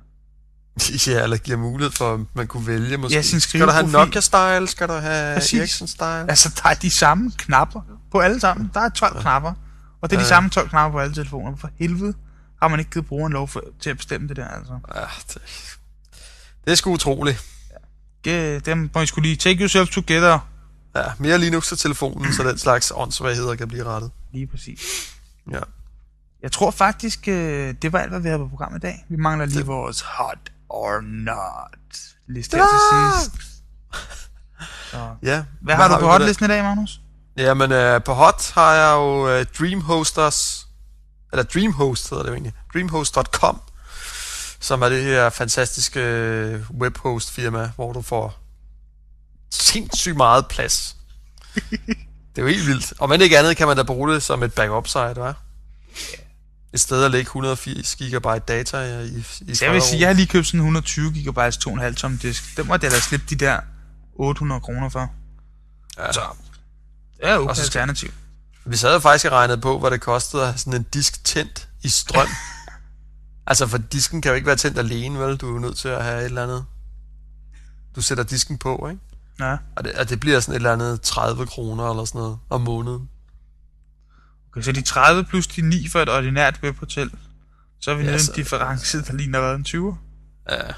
Ja, 1.10 1.22
eller 1.22 1.36
giver 1.36 1.58
mulighed 1.58 1.92
for, 1.92 2.14
at 2.14 2.20
man 2.34 2.46
kunne 2.46 2.66
vælge 2.66 2.96
måske. 2.96 3.16
Ja, 3.16 3.22
sin 3.22 3.40
skal 3.40 3.60
du 3.60 3.70
have. 3.70 3.86
Nokia-style? 3.86 4.66
Skal 4.66 4.88
du 4.88 4.92
have. 4.92 5.36
Ericsson-style? 5.36 6.28
Altså, 6.28 6.60
der 6.62 6.68
er 6.68 6.74
de 6.74 6.90
samme 6.90 7.32
knapper 7.38 7.80
på 8.12 8.18
alle 8.18 8.40
sammen. 8.40 8.70
Der 8.74 8.80
er 8.80 8.88
12 8.88 9.16
ja. 9.16 9.20
knapper, 9.22 9.52
og 10.04 10.10
det 10.10 10.16
er 10.16 10.20
de 10.20 10.24
Ja. 10.24 10.28
samme 10.28 10.50
12 10.50 10.68
knapper 10.68 10.98
på 10.98 11.02
alle 11.02 11.14
telefoner. 11.14 11.50
Hvorfor 11.50 11.70
helvede 11.78 12.14
har 12.62 12.68
man 12.68 12.78
ikke 12.78 12.90
givet 12.90 13.06
brugeren 13.06 13.32
lov 13.32 13.48
for, 13.48 13.62
til 13.80 13.90
at 13.90 13.96
bestemme 13.96 14.28
det 14.28 14.36
der, 14.36 14.48
altså? 14.48 14.78
Ja, 14.94 15.00
det, 15.28 15.42
det 16.64 16.70
er 16.70 16.74
sgu 16.74 16.92
utroligt. 16.92 17.44
Det, 18.24 18.66
dem 18.66 18.90
må 18.94 19.00
I 19.00 19.06
skulle 19.06 19.28
lige 19.28 19.36
take 19.36 19.60
yourself 19.60 19.88
together. 19.90 20.38
Ja, 20.96 21.02
mere 21.18 21.38
Linux 21.38 21.68
til 21.68 21.78
telefonen, 21.78 22.32
så 22.32 22.42
den 22.42 22.58
slags 22.58 22.92
åndssvagheder 22.94 23.54
kan 23.54 23.68
blive 23.68 23.84
rettet. 23.84 24.10
Lige 24.32 24.46
præcis. 24.46 24.80
Ja. 25.52 25.58
Jeg 26.42 26.52
tror 26.52 26.70
faktisk, 26.70 27.28
øh, 27.28 27.74
det 27.82 27.92
var 27.92 27.98
alt, 27.98 28.10
hvad 28.10 28.20
vi 28.20 28.28
havde 28.28 28.38
på 28.38 28.48
programmet 28.48 28.78
i 28.78 28.80
dag. 28.80 29.04
Vi 29.08 29.16
mangler 29.16 29.46
lige 29.46 29.66
vores 29.66 30.00
hot 30.00 30.52
or 30.68 31.00
not 31.00 31.78
liste 32.28 32.56
her 32.56 32.64
til 32.64 33.20
sidst. 33.30 33.42
Så. 34.90 35.14
ja. 35.22 35.44
Hvad 35.60 35.74
har 35.74 35.88
du 35.88 36.00
på 36.00 36.06
hotlisten 36.06 36.44
i 36.44 36.48
dag, 36.48 36.62
Magnus? 36.62 37.00
Jamen, 37.36 37.72
øh, 37.72 38.02
på 38.02 38.14
Hot 38.14 38.52
har 38.54 38.74
jeg 38.74 38.94
jo 38.94 39.28
øh, 39.28 39.46
Dreamhosters, 39.58 40.66
eller 41.32 41.42
Dreamhost 41.42 42.10
hedder 42.10 42.22
det 42.22 42.30
jo 42.30 42.34
egentlig, 42.34 42.52
dreamhost.com, 42.72 43.60
som 44.60 44.82
er 44.82 44.88
det 44.88 45.04
her 45.04 45.30
fantastiske 45.30 46.00
øh, 46.00 46.70
webhost 46.70 47.30
firma, 47.30 47.70
hvor 47.76 47.92
du 47.92 48.02
får 48.02 48.38
sindssygt 49.50 50.16
meget 50.16 50.46
plads. 50.46 50.96
det 52.36 52.38
er 52.38 52.42
jo 52.42 52.46
helt 52.46 52.66
vildt. 52.66 52.92
Og 52.98 53.08
men 53.08 53.20
ikke 53.20 53.38
andet 53.38 53.56
kan 53.56 53.66
man 53.66 53.76
da 53.76 53.82
bruge 53.82 54.12
det 54.12 54.22
som 54.22 54.42
et 54.42 54.54
backup 54.54 54.88
site, 54.88 54.98
hva'? 54.98 55.34
Et 56.72 56.80
sted 56.80 57.04
at 57.04 57.10
lægge 57.10 57.26
180 57.26 57.96
GB 57.96 58.26
data 58.48 59.00
i, 59.00 59.24
i 59.40 59.54
jeg 59.62 59.72
vil 59.72 59.82
sige, 59.82 60.00
jeg 60.00 60.08
har 60.08 60.14
lige 60.14 60.26
købt 60.26 60.46
sådan 60.46 60.60
en 60.60 60.66
120 60.66 61.10
GB 61.10 61.38
2,5 61.38 61.94
tom 61.94 62.18
disk. 62.18 62.56
Den 62.56 62.66
måtte 62.66 62.84
jeg 62.84 62.92
da 62.92 63.00
slippe 63.00 63.26
de 63.30 63.36
der 63.36 63.60
800 64.14 64.60
kroner 64.60 64.88
for. 64.88 65.10
Ja. 65.98 66.12
Så 66.12 66.20
Og 67.32 67.42
okay 67.42 67.54
så 67.54 67.66
skal- 67.66 67.78
alternativ. 67.80 68.10
Vi 68.66 68.76
sad 68.76 68.92
jo 68.94 68.98
faktisk 68.98 69.24
og 69.24 69.32
regnede 69.32 69.58
på, 69.60 69.78
hvad 69.78 69.90
det 69.90 70.00
kostede 70.00 70.42
at 70.42 70.48
have 70.48 70.58
sådan 70.58 70.74
en 70.74 70.82
disk 70.82 71.24
tændt 71.24 71.68
i 71.82 71.88
strøm. 71.88 72.26
altså, 73.46 73.66
for 73.66 73.78
disken 73.78 74.20
kan 74.22 74.28
jo 74.30 74.34
ikke 74.34 74.46
være 74.46 74.56
tændt 74.56 74.78
alene, 74.78 75.18
vel? 75.18 75.36
Du 75.36 75.48
er 75.48 75.52
jo 75.52 75.58
nødt 75.58 75.76
til 75.76 75.88
at 75.88 76.04
have 76.04 76.18
et 76.20 76.24
eller 76.24 76.42
andet. 76.42 76.64
Du 77.96 78.02
sætter 78.02 78.24
disken 78.24 78.58
på, 78.58 78.88
ikke? 78.88 79.00
Ja. 79.40 79.56
Og 79.76 79.84
det, 79.84 79.92
og 79.94 80.08
det 80.08 80.20
bliver 80.20 80.40
sådan 80.40 80.52
et 80.52 80.56
eller 80.56 80.72
andet 80.72 81.00
30 81.00 81.46
kroner 81.46 81.90
eller 81.90 82.04
sådan 82.04 82.18
noget 82.18 82.38
om 82.50 82.60
måneden. 82.60 83.08
Okay, 84.50 84.62
så 84.62 84.72
de 84.72 84.82
30 84.82 85.24
plus 85.24 85.46
de 85.46 85.62
9 85.62 85.88
for 85.88 86.00
et 86.00 86.08
ordinært 86.08 86.60
webhotel. 86.62 87.10
Så 87.80 87.90
er 87.90 87.94
vi 87.94 88.04
Ja, 88.04 88.10
nede 88.10 88.22
en 88.30 88.34
difference, 88.36 89.02
der 89.02 89.12
ligner 89.12 89.40
hvad, 89.40 89.54
en 89.54 89.66
20'er. 89.68 89.94
Ja. 90.50 90.72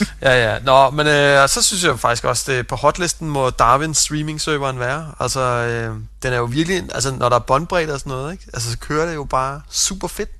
ja, 0.22 0.52
ja. 0.52 0.58
Nå, 0.58 0.90
men 0.90 1.06
øh, 1.06 1.48
så 1.48 1.62
synes 1.62 1.84
jeg 1.84 1.98
faktisk 1.98 2.24
også, 2.24 2.52
det 2.52 2.66
på 2.66 2.76
hotlisten 2.76 3.30
må 3.30 3.50
Darwin 3.50 3.94
streaming-serveren 3.94 4.78
være. 4.78 5.14
Altså, 5.20 5.40
øh, 5.40 5.96
den 6.22 6.32
er 6.32 6.36
jo 6.36 6.44
virkelig, 6.44 6.82
altså 6.94 7.14
når 7.14 7.28
der 7.28 7.36
er 7.36 7.40
båndbredde 7.40 7.92
og 7.92 8.00
sådan 8.00 8.10
noget, 8.10 8.32
ikke? 8.32 8.44
Altså, 8.54 8.70
så 8.70 8.78
kører 8.78 9.06
det 9.06 9.14
jo 9.14 9.24
bare 9.24 9.62
super 9.70 10.08
fedt. 10.08 10.30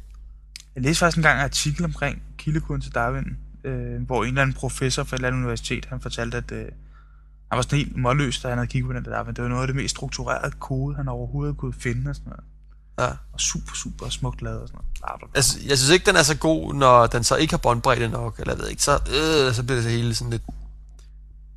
Jeg 0.75 0.83
læste 0.83 0.99
faktisk 0.99 1.17
engang 1.17 1.39
en 1.39 1.45
artikel 1.45 1.85
omkring 1.85 2.23
kildekoden 2.39 2.81
til 2.81 2.95
Darwin, 2.95 3.37
øh, 3.65 4.03
hvor 4.07 4.23
en 4.23 4.29
eller 4.29 4.43
anden 4.43 4.57
professor 4.57 5.05
fra 5.05 5.17
et 5.17 5.19
eller 5.19 5.29
andet 5.29 5.39
universitet, 5.39 5.85
han 5.85 6.01
fortalte, 6.01 6.37
at 6.37 6.53
øh, 6.53 6.65
han 7.51 7.57
var 7.57 7.63
sådan 7.63 7.79
helt 7.79 7.97
målløs, 7.97 8.41
da 8.41 8.49
han 8.49 8.59
havde 8.59 8.69
kigget 8.69 8.89
på 8.89 8.93
den 8.93 9.05
der 9.05 9.11
Darwin. 9.11 9.35
Det 9.35 9.45
var 9.45 9.51
noget 9.51 9.63
af 9.63 9.67
det 9.67 9.77
mest 9.77 9.91
strukturerede 9.97 10.53
kode, 10.59 10.97
han 10.97 11.09
overhovedet 11.09 11.57
kunne 11.57 11.73
finde 11.73 12.11
og 12.11 12.15
sådan 12.15 12.31
noget. 12.31 12.45
Ja. 13.01 13.11
Og 13.33 13.41
super, 13.41 13.75
super 13.75 14.09
smukt 14.09 14.43
lavet 14.43 14.63
og 14.63 14.69
sådan 14.69 14.81
noget. 15.03 15.19
Bla. 15.19 15.29
Altså, 15.35 15.59
jeg 15.69 15.79
synes 15.79 15.91
ikke, 15.91 16.07
den 16.07 16.17
er 16.17 16.23
så 16.23 16.37
god, 16.37 16.75
når 16.75 17.07
den 17.07 17.25
så 17.25 17.37
ikke 17.37 17.53
har 17.53 17.59
båndbredde 17.59 18.09
nok, 18.09 18.39
eller 18.39 18.53
jeg 18.53 18.63
ved 18.63 18.69
ikke, 18.69 18.83
så, 18.83 18.93
øh, 18.93 19.55
så 19.55 19.63
bliver 19.63 19.81
det 19.81 19.91
hele 19.91 20.15
sådan 20.15 20.31
lidt... 20.31 20.43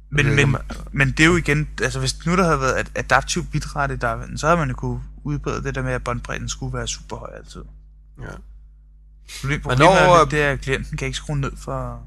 Men, 0.10 0.26
ikke, 0.26 0.46
men, 0.46 0.58
men 0.92 1.08
det 1.08 1.20
er 1.20 1.26
jo 1.26 1.36
igen, 1.36 1.70
altså 1.82 2.00
hvis 2.00 2.26
nu 2.26 2.36
der 2.36 2.44
havde 2.44 2.60
været 2.60 2.80
et 2.80 2.92
adaptiv 2.96 3.46
bitrate 3.46 3.94
i 3.94 3.98
Darwin, 3.98 4.38
så 4.38 4.48
havde 4.48 4.58
man 4.58 4.70
jo 4.70 4.76
kunne 4.76 5.02
udbrede 5.24 5.64
det 5.64 5.76
der 5.76 5.82
med, 5.82 5.92
at 5.92 6.04
båndbredden 6.04 6.50
skulle 6.50 6.78
være 6.78 6.88
super 6.88 7.18
høj 7.18 7.30
altid. 7.38 7.62
Ja. 8.22 8.26
Problem, 9.42 9.62
problemet 9.62 9.86
når, 9.86 9.96
er, 9.96 10.22
øh, 10.22 10.32
det 10.32 10.42
er, 10.42 10.52
at 10.52 10.62
klienten 10.62 10.98
kan 10.98 11.06
ikke 11.06 11.18
skrue 11.18 11.38
ned 11.38 11.52
for... 11.58 12.02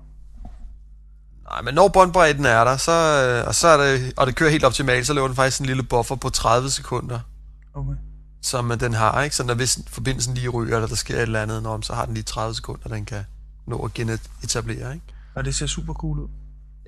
Nej, 1.50 1.62
men 1.62 1.74
når 1.74 1.88
båndbredden 1.88 2.46
er 2.46 2.64
der, 2.64 2.76
så, 2.76 2.92
øh, 2.92 3.48
og, 3.48 3.54
så 3.54 3.68
er 3.68 3.76
det, 3.76 4.12
og 4.16 4.26
det 4.26 4.36
kører 4.36 4.50
helt 4.50 4.64
optimalt, 4.64 5.06
så 5.06 5.12
laver 5.12 5.26
den 5.28 5.36
faktisk 5.36 5.60
en 5.60 5.66
lille 5.66 5.82
buffer 5.82 6.16
på 6.16 6.30
30 6.30 6.70
sekunder, 6.70 7.20
Okay. 7.76 7.92
Som 8.42 8.78
den 8.78 8.94
har, 8.94 9.22
ikke? 9.22 9.36
Så 9.36 9.44
når 9.44 9.54
hvis 9.54 9.78
forbindelsen 9.88 10.34
lige 10.34 10.48
ryger, 10.48 10.76
eller 10.76 10.88
der 10.88 10.94
sker 10.94 11.16
et 11.16 11.22
eller 11.22 11.42
andet, 11.42 11.62
når, 11.62 11.80
så 11.80 11.94
har 11.94 12.04
den 12.04 12.14
lige 12.14 12.24
30 12.24 12.54
sekunder, 12.54 12.88
den 12.88 13.04
kan 13.04 13.24
nå 13.66 13.84
at 13.84 13.94
genetablere, 13.94 14.94
ikke? 14.94 15.06
Og 15.34 15.44
det 15.44 15.54
ser 15.54 15.66
super 15.66 15.94
cool 15.94 16.18
ud. 16.18 16.28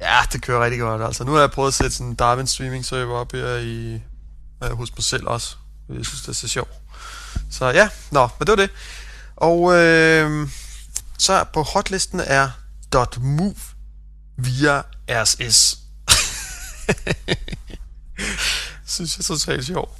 Ja, 0.00 0.18
det 0.32 0.42
kører 0.42 0.64
rigtig 0.64 0.80
godt. 0.80 1.02
Altså, 1.02 1.24
nu 1.24 1.32
har 1.32 1.40
jeg 1.40 1.50
prøvet 1.50 1.68
at 1.68 1.74
sætte 1.74 1.96
sådan 1.96 2.06
en 2.06 2.14
Darwin 2.14 2.46
streaming 2.46 2.84
server 2.84 3.18
op 3.18 3.32
her 3.32 3.56
i, 3.56 3.94
øh, 4.64 4.70
hos 4.70 4.96
mig 4.96 5.04
selv 5.04 5.26
også. 5.26 5.56
Jeg 5.88 6.06
synes, 6.06 6.20
det 6.20 6.28
er 6.28 6.32
så 6.32 6.48
sjovt. 6.48 6.70
Så 7.50 7.66
ja, 7.66 7.88
nå, 8.10 8.28
men 8.38 8.46
det 8.46 8.48
var 8.48 8.56
det. 8.56 8.70
Og 9.36 9.74
øh, 9.74 10.48
så 11.18 11.44
på 11.52 11.62
hotlisten 11.62 12.20
er 12.26 12.50
.move 13.20 13.54
via 14.36 14.82
RSS. 15.10 15.78
synes 18.88 19.16
jeg 19.16 19.22
er 19.22 19.26
totalt 19.26 19.64
sjovt. 19.64 19.98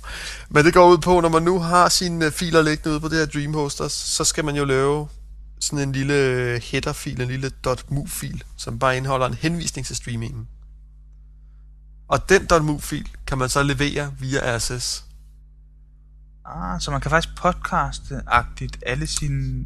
Men 0.48 0.64
det 0.64 0.74
går 0.74 0.90
ud 0.90 0.98
på, 0.98 1.20
når 1.20 1.29
man 1.29 1.42
nu 1.42 1.59
har 1.59 1.88
sine 1.88 2.27
øh, 2.27 2.33
filer 2.33 2.62
liggende 2.62 2.90
ude 2.90 3.01
på 3.01 3.09
det 3.09 3.18
her 3.18 3.27
Dreamhoster, 3.27 3.88
så 3.88 4.24
skal 4.24 4.44
man 4.44 4.57
jo 4.57 4.64
lave 4.64 5.09
sådan 5.61 5.88
en 5.88 5.92
lille 5.92 6.14
header-fil, 6.64 7.20
en 7.20 7.29
lille 7.29 7.51
.move-fil, 7.88 8.44
som 8.57 8.79
bare 8.79 8.96
indeholder 8.96 9.27
en 9.27 9.35
henvisning 9.35 9.87
til 9.87 9.96
streamingen. 9.96 10.48
Og 12.09 12.29
den 12.29 12.48
.move-fil 12.66 13.09
kan 13.27 13.38
man 13.38 13.48
så 13.48 13.62
levere 13.62 14.12
via 14.18 14.57
RSS. 14.57 15.05
Ah, 16.44 16.81
så 16.81 16.90
man 16.90 17.01
kan 17.01 17.11
faktisk 17.11 17.35
podcaste-agtigt 17.40 18.79
alle 18.87 19.07
sine 19.07 19.64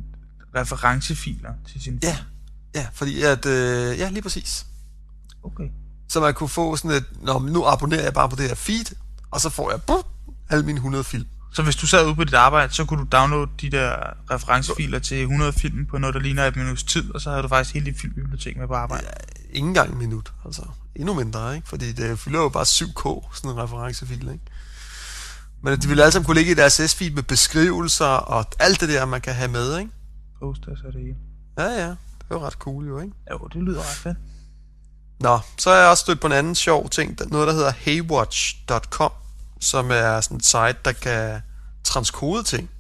referencefiler 0.55 1.53
til 1.69 1.83
sin 1.83 1.99
Ja, 2.03 2.19
ja, 2.75 2.87
fordi 2.93 3.23
at, 3.23 3.47
øh, 3.47 3.99
ja, 3.99 4.09
lige 4.11 4.23
præcis. 4.23 4.67
Okay. 5.43 5.69
Så 6.09 6.21
man 6.21 6.35
kunne 6.35 6.49
få 6.49 6.77
sådan 6.77 6.97
et, 6.97 7.05
Nå, 7.23 7.39
nu 7.39 7.65
abonnerer 7.67 8.03
jeg 8.03 8.13
bare 8.13 8.29
på 8.29 8.37
det 8.37 8.49
her 8.49 8.55
feed, 8.55 8.97
og 9.33 9.40
så 9.40 9.51
får 9.51 9.71
jeg 9.71 9.83
bup, 9.83 10.07
alle 10.51 10.64
mine 10.64 10.77
100 10.77 11.05
film. 11.05 11.27
Så 11.53 11.62
hvis 11.62 11.77
du 11.77 11.87
sad 11.87 12.07
ude 12.07 12.14
på 12.14 12.25
dit 12.25 12.35
arbejde, 12.35 12.73
så 12.73 12.85
kunne 12.85 13.01
du 13.01 13.09
downloade 13.12 13.51
de 13.61 13.71
der 13.71 13.97
referencefiler 14.31 14.99
til 14.99 15.21
100 15.21 15.53
film 15.53 15.87
på 15.87 15.99
noget, 15.99 16.14
der 16.14 16.21
ligner 16.21 16.45
et 16.45 16.57
minuts 16.57 16.83
tid, 16.83 17.14
og 17.14 17.21
så 17.21 17.31
havde 17.31 17.42
du 17.42 17.49
faktisk 17.49 17.75
hele 17.75 17.87
dit 17.87 18.01
filmbibliotek 18.01 18.57
med 18.57 18.68
på 18.68 18.75
arbejde. 18.75 19.07
Ja, 19.07 19.11
ikke 19.53 19.66
engang 19.66 19.92
en 19.92 19.99
minut, 19.99 20.33
altså. 20.45 20.62
Endnu 20.97 21.14
mindre, 21.14 21.57
ikke? 21.57 21.68
Fordi 21.68 21.92
det 21.92 22.18
fylder 22.18 22.40
jo 22.40 22.49
bare 22.49 22.62
7K, 22.64 23.37
sådan 23.37 23.51
en 23.51 23.62
referencefil, 23.62 24.29
ikke? 24.33 24.45
Men 25.62 25.81
de 25.81 25.88
ville 25.88 26.03
alle 26.03 26.12
sammen 26.12 26.27
kunne 26.27 26.37
ligge 26.37 26.53
i 26.53 26.55
deres 26.55 26.81
RSS-feed 26.81 27.14
med 27.14 27.23
beskrivelser 27.23 28.07
og 28.07 28.47
alt 28.59 28.81
det 28.81 28.88
der, 28.88 29.05
man 29.05 29.21
kan 29.21 29.35
have 29.35 29.51
med, 29.51 29.79
ikke? 29.79 29.90
Poster, 30.40 30.77
så 30.77 30.87
er 30.87 30.90
det 30.90 31.01
hele. 31.01 31.16
Ja, 31.59 31.83
ja. 31.83 31.88
Det 31.88 32.31
er 32.31 32.35
jo 32.35 32.47
ret 32.47 32.53
cool, 32.53 32.87
jo, 32.87 33.01
ikke? 33.01 33.12
Jo, 33.31 33.49
det 33.53 33.62
lyder 33.62 33.81
ret 33.81 33.87
fedt. 33.87 34.16
Nå, 35.21 35.38
så 35.59 35.71
er 35.71 35.81
jeg 35.81 35.90
også 35.90 36.01
stødt 36.01 36.21
på 36.21 36.27
en 36.27 36.33
anden 36.33 36.55
sjov 36.55 36.90
ting, 36.90 37.18
noget 37.31 37.49
der 37.49 37.55
hedder 37.55 37.71
haywatch.com, 37.71 39.11
som 39.62 39.90
er 39.90 40.20
sådan 40.20 40.37
et 40.37 40.44
site, 40.44 40.77
der 40.85 40.92
kan 40.92 41.40
transkode 41.85 42.42
ting. 42.42 42.70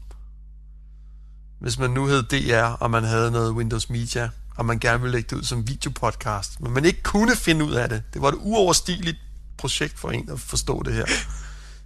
Hvis 1.60 1.78
man 1.78 1.90
nu 1.90 2.06
hed 2.06 2.22
DR, 2.22 2.62
og 2.64 2.90
man 2.90 3.04
havde 3.04 3.30
noget 3.30 3.52
Windows 3.52 3.90
Media, 3.90 4.30
og 4.56 4.66
man 4.66 4.78
gerne 4.78 5.00
ville 5.00 5.12
lægge 5.12 5.28
det 5.30 5.36
ud 5.36 5.42
som 5.42 5.68
videopodcast, 5.68 6.60
men 6.60 6.72
man 6.72 6.84
ikke 6.84 7.02
kunne 7.02 7.36
finde 7.36 7.64
ud 7.64 7.72
af 7.72 7.88
det. 7.88 8.02
Det 8.14 8.22
var 8.22 8.28
et 8.28 8.34
uoverstigeligt 8.38 9.16
projekt 9.58 9.98
for 9.98 10.10
en 10.10 10.30
at 10.30 10.40
forstå 10.40 10.82
det 10.82 10.94
her. 10.94 11.04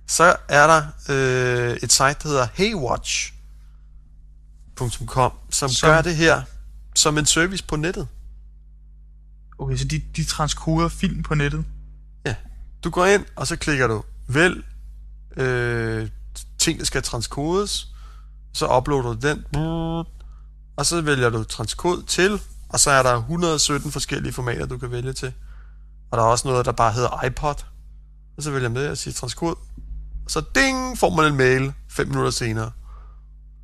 Så 0.07 0.37
er 0.49 0.67
der 0.67 0.83
øh, 1.09 1.77
et 1.83 1.93
site, 1.93 2.05
der 2.23 2.29
hedder 2.29 2.47
heywatch.com, 2.55 5.33
som, 5.51 5.69
Som- 5.69 5.89
gør 5.91 6.03
det 6.03 6.17
her 6.17 6.43
som 6.95 7.19
en 7.19 7.27
service 7.27 7.65
på 7.65 7.77
nettet. 7.77 8.09
Okay, 9.59 9.77
så 9.77 9.85
de, 9.85 10.03
de 10.17 10.25
transkoder 10.25 10.89
film 10.89 11.23
på 11.23 11.35
nettet. 11.35 11.65
Ja. 12.27 12.35
Du 12.85 12.91
går 12.91 13.07
ind, 13.07 13.25
og 13.37 13.47
så 13.47 13.57
klikker 13.57 13.87
du 13.87 14.05
vælg 14.29 14.65
øh, 15.37 16.09
ting, 16.59 16.79
der 16.79 16.85
skal 16.85 17.03
transkodes. 17.03 17.89
Så 18.55 18.77
uploader 18.77 19.03
du 19.15 19.29
den. 19.29 19.45
Og 20.77 20.87
så 20.87 21.01
vælger 21.01 21.31
du 21.31 21.45
transkod 21.45 22.03
til. 22.03 22.41
Og 22.69 22.81
så 22.81 22.91
er 22.91 23.03
der 23.03 23.17
117 23.17 23.93
forskellige 23.93 24.33
formater, 24.33 24.67
du 24.67 24.79
kan 24.79 24.91
vælge 24.91 25.13
til. 25.13 25.33
Og 26.11 26.19
der 26.19 26.25
er 26.25 26.29
også 26.29 26.49
noget, 26.49 26.67
der 26.67 26.73
bare 26.73 26.93
hedder 26.93 27.25
iPod. 27.25 27.65
Og 28.37 28.43
så 28.43 28.51
vælger 28.51 28.65
jeg 28.65 28.73
med 28.73 28.85
at 28.85 28.99
sige 28.99 29.13
transkod. 29.13 29.55
Og 30.25 30.31
så 30.31 30.43
ding, 30.55 30.99
får 30.99 31.11
man 31.11 31.27
en 31.27 31.37
mail 31.37 31.73
5 31.91 32.09
minutter 32.09 32.31
senere. 32.31 32.71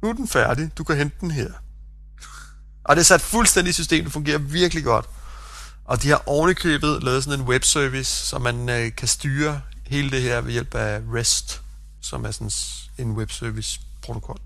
Nu 0.02 0.08
er 0.08 0.12
den 0.12 0.28
færdig. 0.28 0.70
Du 0.78 0.84
kan 0.84 0.96
hente 0.96 1.16
den 1.20 1.30
her. 1.30 1.52
Og 2.84 2.96
det 2.96 3.00
er 3.00 3.04
sat 3.04 3.20
fuldstændig 3.20 3.70
i 3.70 3.72
systemet, 3.72 4.04
Det 4.04 4.12
fungerer 4.12 4.38
virkelig 4.38 4.84
godt. 4.84 5.06
Og 5.84 6.02
de 6.02 6.08
har 6.08 6.22
ovenikøbet 6.26 7.02
lavet 7.02 7.24
sådan 7.24 7.40
en 7.40 7.46
webservice, 7.46 8.26
så 8.26 8.38
man 8.38 8.68
øh, 8.68 8.96
kan 8.96 9.08
styre 9.08 9.60
hele 9.86 10.10
det 10.10 10.22
her 10.22 10.40
ved 10.40 10.52
hjælp 10.52 10.74
af 10.74 11.00
REST, 11.14 11.61
som 12.02 12.24
er 12.24 12.30
sådan 12.30 12.50
en 13.06 13.12
webservice 13.12 13.80
protokol. 14.02 14.38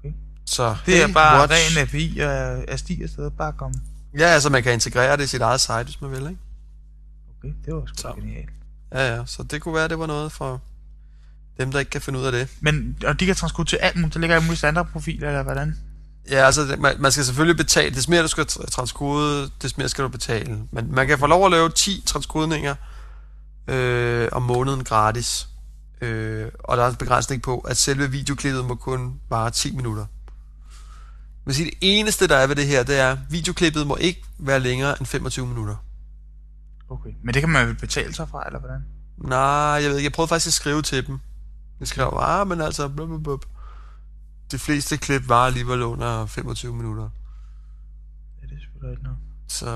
Okay. 0.00 0.12
Så 0.46 0.76
Det 0.86 1.02
er 1.02 1.06
hey, 1.06 1.14
bare 1.14 1.40
watch. 1.40 1.52
ren 1.76 1.82
API 1.82 2.18
og 2.18 2.64
er 2.68 2.76
sti 2.76 3.02
afsted. 3.02 3.30
Bare 3.30 3.52
kom. 3.52 3.74
Ja, 4.18 4.24
altså 4.26 4.50
man 4.50 4.62
kan 4.62 4.72
integrere 4.72 5.16
det 5.16 5.24
i 5.24 5.26
sit 5.26 5.40
eget 5.40 5.60
site, 5.60 5.84
hvis 5.84 6.00
man 6.00 6.10
vil, 6.10 6.18
ikke? 6.20 6.36
Okay, 7.38 7.54
det 7.66 7.74
var 7.74 7.82
sgu 7.86 7.94
Så. 7.96 8.12
genialt. 8.14 8.50
Ja, 8.92 9.16
ja, 9.16 9.26
så 9.26 9.42
det 9.42 9.62
kunne 9.62 9.74
være, 9.74 9.88
det 9.88 9.98
var 9.98 10.06
noget 10.06 10.32
for 10.32 10.60
dem, 11.58 11.72
der 11.72 11.78
ikke 11.78 11.90
kan 11.90 12.00
finde 12.00 12.18
ud 12.18 12.24
af 12.24 12.32
det. 12.32 12.48
Men, 12.60 12.96
og 13.06 13.20
de 13.20 13.26
kan 13.26 13.34
transkode 13.36 13.68
til 13.68 13.76
alt 13.76 13.96
muligt. 13.96 14.14
Der 14.14 14.20
ligger 14.20 14.36
alle 14.36 14.46
mulige 14.46 14.58
standardprofiler, 14.58 15.28
eller 15.28 15.42
hvordan? 15.42 15.76
Ja, 16.30 16.36
altså 16.46 16.76
man, 16.78 16.94
man 16.98 17.12
skal 17.12 17.24
selvfølgelig 17.24 17.56
betale. 17.56 17.94
Des 17.94 18.08
mere 18.08 18.22
du 18.22 18.28
skal 18.28 18.44
tr- 18.50 18.66
transkode, 18.70 19.50
des 19.62 19.78
mere 19.78 19.88
skal 19.88 20.04
du 20.04 20.08
betale. 20.08 20.58
Men 20.72 20.94
man 20.94 21.06
kan 21.06 21.18
få 21.18 21.26
lov 21.26 21.44
at 21.44 21.50
lave 21.50 21.68
10 21.70 22.02
transkodninger 22.06 22.74
øh, 23.68 24.28
om 24.32 24.42
måneden 24.42 24.84
gratis. 24.84 25.48
Øh, 26.00 26.48
og 26.58 26.76
der 26.76 26.82
er 26.82 26.90
en 26.90 26.96
begrænsning 26.96 27.42
på, 27.42 27.58
at 27.58 27.76
selve 27.76 28.10
videoklippet 28.10 28.64
må 28.64 28.74
kun 28.74 29.20
vare 29.30 29.50
10 29.50 29.76
minutter. 29.76 30.06
Sige, 31.48 31.64
det 31.64 31.78
eneste, 31.80 32.28
der 32.28 32.36
er 32.36 32.46
ved 32.46 32.56
det 32.56 32.66
her, 32.66 32.82
det 32.82 32.98
er, 32.98 33.12
at 33.12 33.18
videoklippet 33.30 33.86
må 33.86 33.96
ikke 33.96 34.24
være 34.38 34.60
længere 34.60 34.98
end 34.98 35.06
25 35.06 35.46
minutter. 35.46 35.76
Okay. 36.88 37.10
Men 37.24 37.34
det 37.34 37.42
kan 37.42 37.50
man 37.50 37.66
vel 37.66 37.74
betale 37.74 38.14
sig 38.14 38.28
fra, 38.28 38.46
eller 38.46 38.58
hvordan? 38.58 38.80
Nej, 39.18 39.38
jeg 39.82 39.90
ved 39.90 39.96
ikke. 39.96 40.06
Jeg 40.06 40.12
prøvede 40.12 40.28
faktisk 40.28 40.46
at 40.46 40.52
skrive 40.52 40.82
til 40.82 41.06
dem. 41.06 41.18
Jeg 41.80 41.88
skrev, 41.88 42.18
ah, 42.20 42.46
men 42.48 42.60
altså, 42.60 42.88
blub, 42.88 43.08
blub, 43.08 43.22
blub. 43.22 43.44
De 44.50 44.58
fleste 44.58 44.96
klip 44.96 45.28
var 45.28 45.46
alligevel 45.46 45.82
under 45.82 46.26
25 46.26 46.74
minutter. 46.74 47.08
Ja, 48.42 48.46
det 48.46 48.56
er 48.56 48.60
selvfølgelig 48.60 48.92
ikke 48.92 49.02
noget. 49.02 49.18
Så 49.48 49.68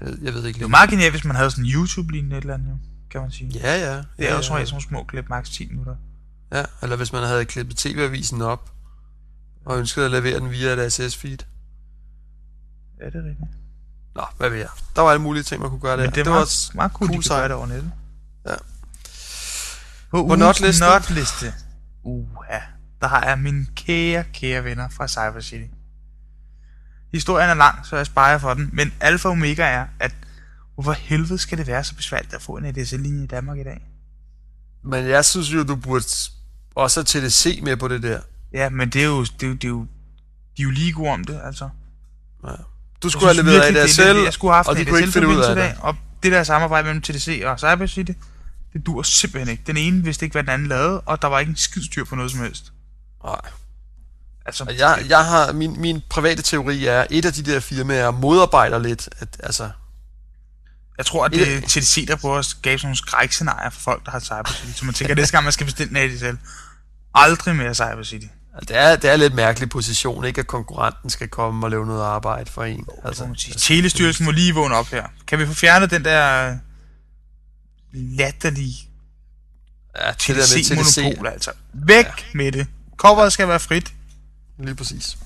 jeg, 0.00 0.14
jeg 0.22 0.34
ved 0.34 0.44
ikke 0.44 0.56
Det 0.56 0.62
jo 0.62 0.68
meget 0.68 0.90
genialt, 0.90 1.12
hvis 1.12 1.24
man 1.24 1.36
havde 1.36 1.50
sådan 1.50 1.64
en 1.64 1.70
YouTube-lignende 1.70 2.36
et 2.36 2.40
eller 2.40 2.54
andet, 2.54 2.68
jo, 2.68 2.76
kan 3.10 3.20
man 3.20 3.30
sige. 3.30 3.50
Ja, 3.50 3.78
ja. 3.78 3.96
Det 3.96 4.04
er 4.18 4.34
ja, 4.34 4.42
sådan 4.42 4.64
ja. 4.64 4.70
nogle 4.70 4.82
små 4.82 5.04
klip, 5.04 5.28
maks 5.28 5.50
10 5.50 5.68
minutter. 5.68 5.96
Ja, 6.52 6.64
eller 6.82 6.96
hvis 6.96 7.12
man 7.12 7.22
havde 7.22 7.44
klippet 7.44 7.76
TV-avisen 7.76 8.42
op, 8.42 8.70
og 9.66 9.78
ønskede 9.78 10.04
at 10.04 10.10
levere 10.10 10.40
den 10.40 10.50
via 10.50 10.68
et 10.68 10.92
SS-feed. 10.92 11.46
Ja, 13.00 13.06
det 13.06 13.14
er 13.14 13.28
rigtigt. 13.28 13.50
Nå, 14.14 14.22
hvad 14.36 14.50
ved 14.50 14.58
jeg. 14.58 14.68
Der 14.96 15.02
var 15.02 15.10
alle 15.10 15.22
mulige 15.22 15.42
ting, 15.42 15.60
man 15.60 15.70
kunne 15.70 15.80
gøre 15.80 15.96
der. 15.96 16.02
Men 16.02 16.06
det 16.06 16.14
det 16.14 16.26
meget, 16.26 16.42
også 16.42 16.72
meget 16.74 16.92
cool, 16.92 17.08
cool 17.08 17.22
de 17.22 17.48
det 17.48 17.52
over 17.52 17.66
nettet. 17.66 17.92
Ja. 18.46 18.54
På, 20.10 20.26
På 20.26 20.34
notlisten? 20.34 20.88
notliste. 20.88 21.54
Uha. 22.02 22.58
Der 23.00 23.06
har 23.06 23.26
jeg 23.26 23.38
mine 23.38 23.66
kære, 23.76 24.24
kære 24.32 24.64
venner 24.64 24.88
fra 24.88 25.08
Cyber 25.08 25.40
City. 25.40 25.70
Historien 27.12 27.50
er 27.50 27.54
lang, 27.54 27.86
så 27.86 27.96
jeg 27.96 28.06
sparer 28.06 28.38
for 28.38 28.54
den. 28.54 28.70
Men 28.72 28.94
alfa 29.00 29.28
og 29.28 29.32
omega 29.32 29.62
er, 29.62 29.86
at 30.00 30.14
hvorfor 30.76 30.92
helvede 30.92 31.38
skal 31.38 31.58
det 31.58 31.66
være 31.66 31.84
så 31.84 31.94
besværligt 31.94 32.34
at 32.34 32.42
få 32.42 32.52
en 32.56 32.64
ADSL-linje 32.64 33.24
i 33.24 33.26
Danmark 33.26 33.58
i 33.58 33.64
dag? 33.64 33.80
Men 34.84 35.06
jeg 35.08 35.24
synes 35.24 35.52
jo, 35.54 35.62
du 35.64 35.76
burde 35.76 36.04
også 36.74 37.00
have 37.00 37.22
TDC 37.28 37.60
med 37.62 37.76
på 37.76 37.88
det 37.88 38.02
der. 38.02 38.20
Ja, 38.52 38.68
men 38.68 38.90
det 38.90 39.00
er 39.02 39.06
jo, 39.06 39.24
det 39.24 39.42
er 39.42 39.46
jo, 39.46 39.54
det 39.54 39.64
er 39.64 39.68
jo, 39.68 39.80
de 40.56 40.62
er 40.62 40.64
jo 40.64 40.70
lige 40.70 40.92
gode 40.92 41.10
om 41.10 41.24
det, 41.24 41.40
altså. 41.44 41.68
Ja. 42.44 42.50
Du 43.02 43.08
skulle 43.10 43.26
have 43.26 43.36
leveret 43.36 43.54
virkelig, 43.54 43.74
det 43.74 43.80
ADSL, 43.88 44.02
lidt- 44.14 44.24
Jeg 44.24 44.32
skulle 44.32 44.50
have 44.52 44.56
haft 44.56 44.68
og 44.68 44.76
de 44.76 44.84
kunne 44.84 45.00
ikke 45.00 45.12
finde 45.12 45.28
ud 45.28 45.40
af 45.40 45.46
det. 45.48 45.56
dag, 45.64 45.74
Og 45.80 45.96
det 46.22 46.32
der 46.32 46.42
samarbejde 46.44 46.84
mellem 46.86 47.02
TDC 47.02 47.42
og 47.44 47.58
Cyber 47.58 47.86
City, 47.86 48.12
det 48.72 48.86
dur 48.86 49.02
simpelthen 49.02 49.48
ikke. 49.52 49.62
Den 49.66 49.76
ene 49.76 50.04
vidste 50.04 50.24
ikke, 50.26 50.34
hvad 50.34 50.42
den 50.42 50.50
anden 50.50 50.68
lavede, 50.68 51.00
og 51.00 51.22
der 51.22 51.28
var 51.28 51.38
ikke 51.38 51.50
en 51.50 51.56
skid 51.56 51.82
styr 51.82 52.04
på 52.04 52.14
noget 52.16 52.30
som 52.30 52.40
helst. 52.40 52.72
Nej. 53.24 53.40
Altså, 54.46 54.74
Jeg, 54.78 55.04
jeg 55.08 55.24
har, 55.24 55.52
min, 55.52 55.80
min 55.80 56.00
private 56.10 56.42
teori 56.42 56.86
er, 56.86 57.00
at 57.00 57.06
et 57.10 57.24
af 57.24 57.32
de 57.32 57.42
der 57.42 57.60
firmaer 57.60 58.10
modarbejder 58.10 58.78
lidt, 58.78 59.08
at, 59.18 59.28
altså, 59.42 59.70
jeg 60.98 61.06
tror, 61.06 61.24
at 61.24 61.34
et- 61.34 61.40
det 61.46 61.56
er 61.56 61.60
TDC, 61.80 62.06
der 62.08 62.16
prøver 62.16 62.38
at 62.38 62.44
skabe 62.44 62.78
sådan 62.78 62.86
nogle 62.86 62.96
skrækscenarier 62.96 63.70
for 63.70 63.80
folk, 63.80 64.04
der 64.04 64.10
har 64.10 64.20
Cyber 64.20 64.52
City. 64.52 64.78
Så 64.78 64.84
man 64.84 64.94
tænker, 64.94 65.12
at 65.14 65.18
næste 65.18 65.32
gang 65.32 65.44
man 65.44 65.52
skal 65.52 65.66
bestille 65.66 65.90
en 65.90 66.10
ADSL, 66.10 66.36
aldrig 67.14 67.56
mere 67.56 67.74
Cyber 67.74 68.02
City. 68.02 68.26
det 68.60 68.76
er, 68.76 68.96
det 68.96 69.10
er 69.10 69.14
en 69.14 69.20
lidt 69.20 69.34
mærkelig 69.34 69.70
position, 69.70 70.24
ikke 70.24 70.40
at 70.40 70.46
konkurrenten 70.46 71.10
skal 71.10 71.28
komme 71.28 71.66
og 71.66 71.70
lave 71.70 71.86
noget 71.86 72.04
arbejde 72.04 72.50
for 72.50 72.64
en. 72.64 72.86
Altså, 73.04 73.24
Altså. 73.24 73.58
Telestyrelsen 73.58 74.24
må 74.24 74.30
lige 74.30 74.54
vågne 74.54 74.74
op 74.74 74.86
her. 74.88 75.04
Kan 75.26 75.38
vi 75.38 75.46
få 75.46 75.54
fjernet 75.54 75.90
den 75.90 76.04
der 76.04 76.56
latterlige 77.92 78.76
ja, 79.98 80.10
det 80.10 80.18
TDC-monopol, 80.18 81.26
altså? 81.26 81.50
Væk 81.72 82.04
ja. 82.06 82.10
med 82.34 82.52
det. 82.52 82.66
Coveret 82.96 83.32
skal 83.32 83.48
være 83.48 83.60
frit. 83.60 83.92
lige 84.58 84.74
præcis. 84.74 85.16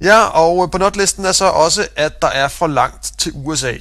Ja, 0.00 0.18
og 0.24 0.70
på 0.70 0.78
notlisten 0.78 1.24
er 1.24 1.32
så 1.32 1.44
også, 1.44 1.88
at 1.96 2.22
der 2.22 2.28
er 2.28 2.48
for 2.48 2.66
langt 2.66 3.12
til 3.18 3.32
USA, 3.34 3.74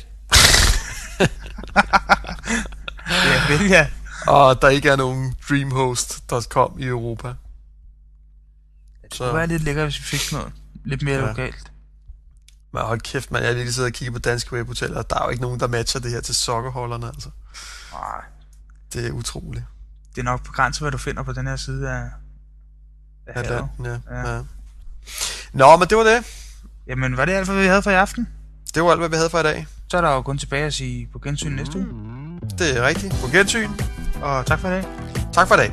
Ja, 3.09 3.47
vel 3.57 3.69
ja. 3.69 3.88
og 4.27 4.62
der 4.62 4.69
ikke 4.69 4.89
er 4.89 4.95
nogen 4.95 5.36
dreamhost.com 5.49 6.79
i 6.79 6.86
Europa. 6.86 7.27
Det 9.03 9.17
kunne 9.19 9.33
være 9.33 9.47
lidt 9.47 9.63
lækkert, 9.63 9.86
hvis 9.86 9.97
vi 9.99 10.17
fik 10.17 10.31
noget 10.31 10.51
lidt 10.86 11.01
mere 11.01 11.19
Ja. 11.19 11.27
lokalt. 11.27 11.71
Men 12.73 12.81
hold 12.81 13.01
kæft, 13.01 13.31
man, 13.31 13.41
jeg 13.41 13.49
har 13.49 13.55
lige 13.55 13.73
siddet 13.73 13.89
og 13.89 13.93
kigget 13.93 14.13
på 14.13 14.19
danske 14.19 14.53
webhoteller, 14.53 14.97
og 14.97 15.09
der 15.09 15.19
er 15.19 15.23
jo 15.23 15.29
ikke 15.29 15.41
nogen, 15.41 15.59
der 15.59 15.67
matcher 15.67 16.01
det 16.01 16.12
her 16.12 16.21
til 16.21 16.36
sokkerholderne, 16.36 17.07
altså. 17.07 17.29
Nej, 17.91 18.21
Det 18.93 19.07
er 19.07 19.12
utroligt. 19.12 19.65
det 20.15 20.21
er 20.21 20.25
nok 20.25 20.43
begrænset, 20.43 20.81
hvad 20.81 20.91
du 20.91 20.97
finder 20.97 21.23
på 21.23 21.33
den 21.33 21.47
her 21.47 21.55
side 21.55 21.89
af, 21.91 22.03
af. 23.27 23.39
Atlanten, 23.39 23.86
ja. 23.86 23.97
Ja. 24.12 24.33
ja. 24.36 24.41
Nå, 25.53 25.77
men 25.77 25.88
det 25.88 25.97
var 25.97 26.03
det. 26.03 26.25
Jamen, 26.88 27.17
var 27.17 27.25
det 27.25 27.33
alt, 27.33 27.47
hvad 27.49 27.62
vi 27.62 27.67
havde 27.67 27.81
for 27.81 27.91
i 27.91 27.95
aften? 27.95 28.27
Det 28.75 28.83
var 28.83 28.91
alt, 28.91 28.99
hvad 28.99 29.09
vi 29.09 29.15
havde 29.15 29.29
for 29.29 29.39
i 29.39 29.43
dag. 29.43 29.67
Så 29.93 29.97
er 29.97 30.01
der 30.01 30.13
jo 30.15 30.21
kun 30.21 30.38
tilbage 30.38 30.65
at 30.65 30.73
sige 30.73 31.08
på 31.13 31.19
gensyn 31.19 31.51
næste 31.51 31.77
uge. 31.77 31.88
Det 32.60 32.77
er 32.77 32.88
rigtigt. 32.88 33.13
På 33.21 33.38
gensyn. 33.38 33.69
Og 34.21 34.45
tak 34.45 34.60
for 34.60 34.67
i 34.67 34.71
dag. 34.71 34.84
Tak 35.34 35.47
for 35.47 35.56
i 35.56 35.58
dag. 35.58 35.71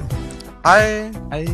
Hej. 0.64 1.12
Hej. 1.32 1.46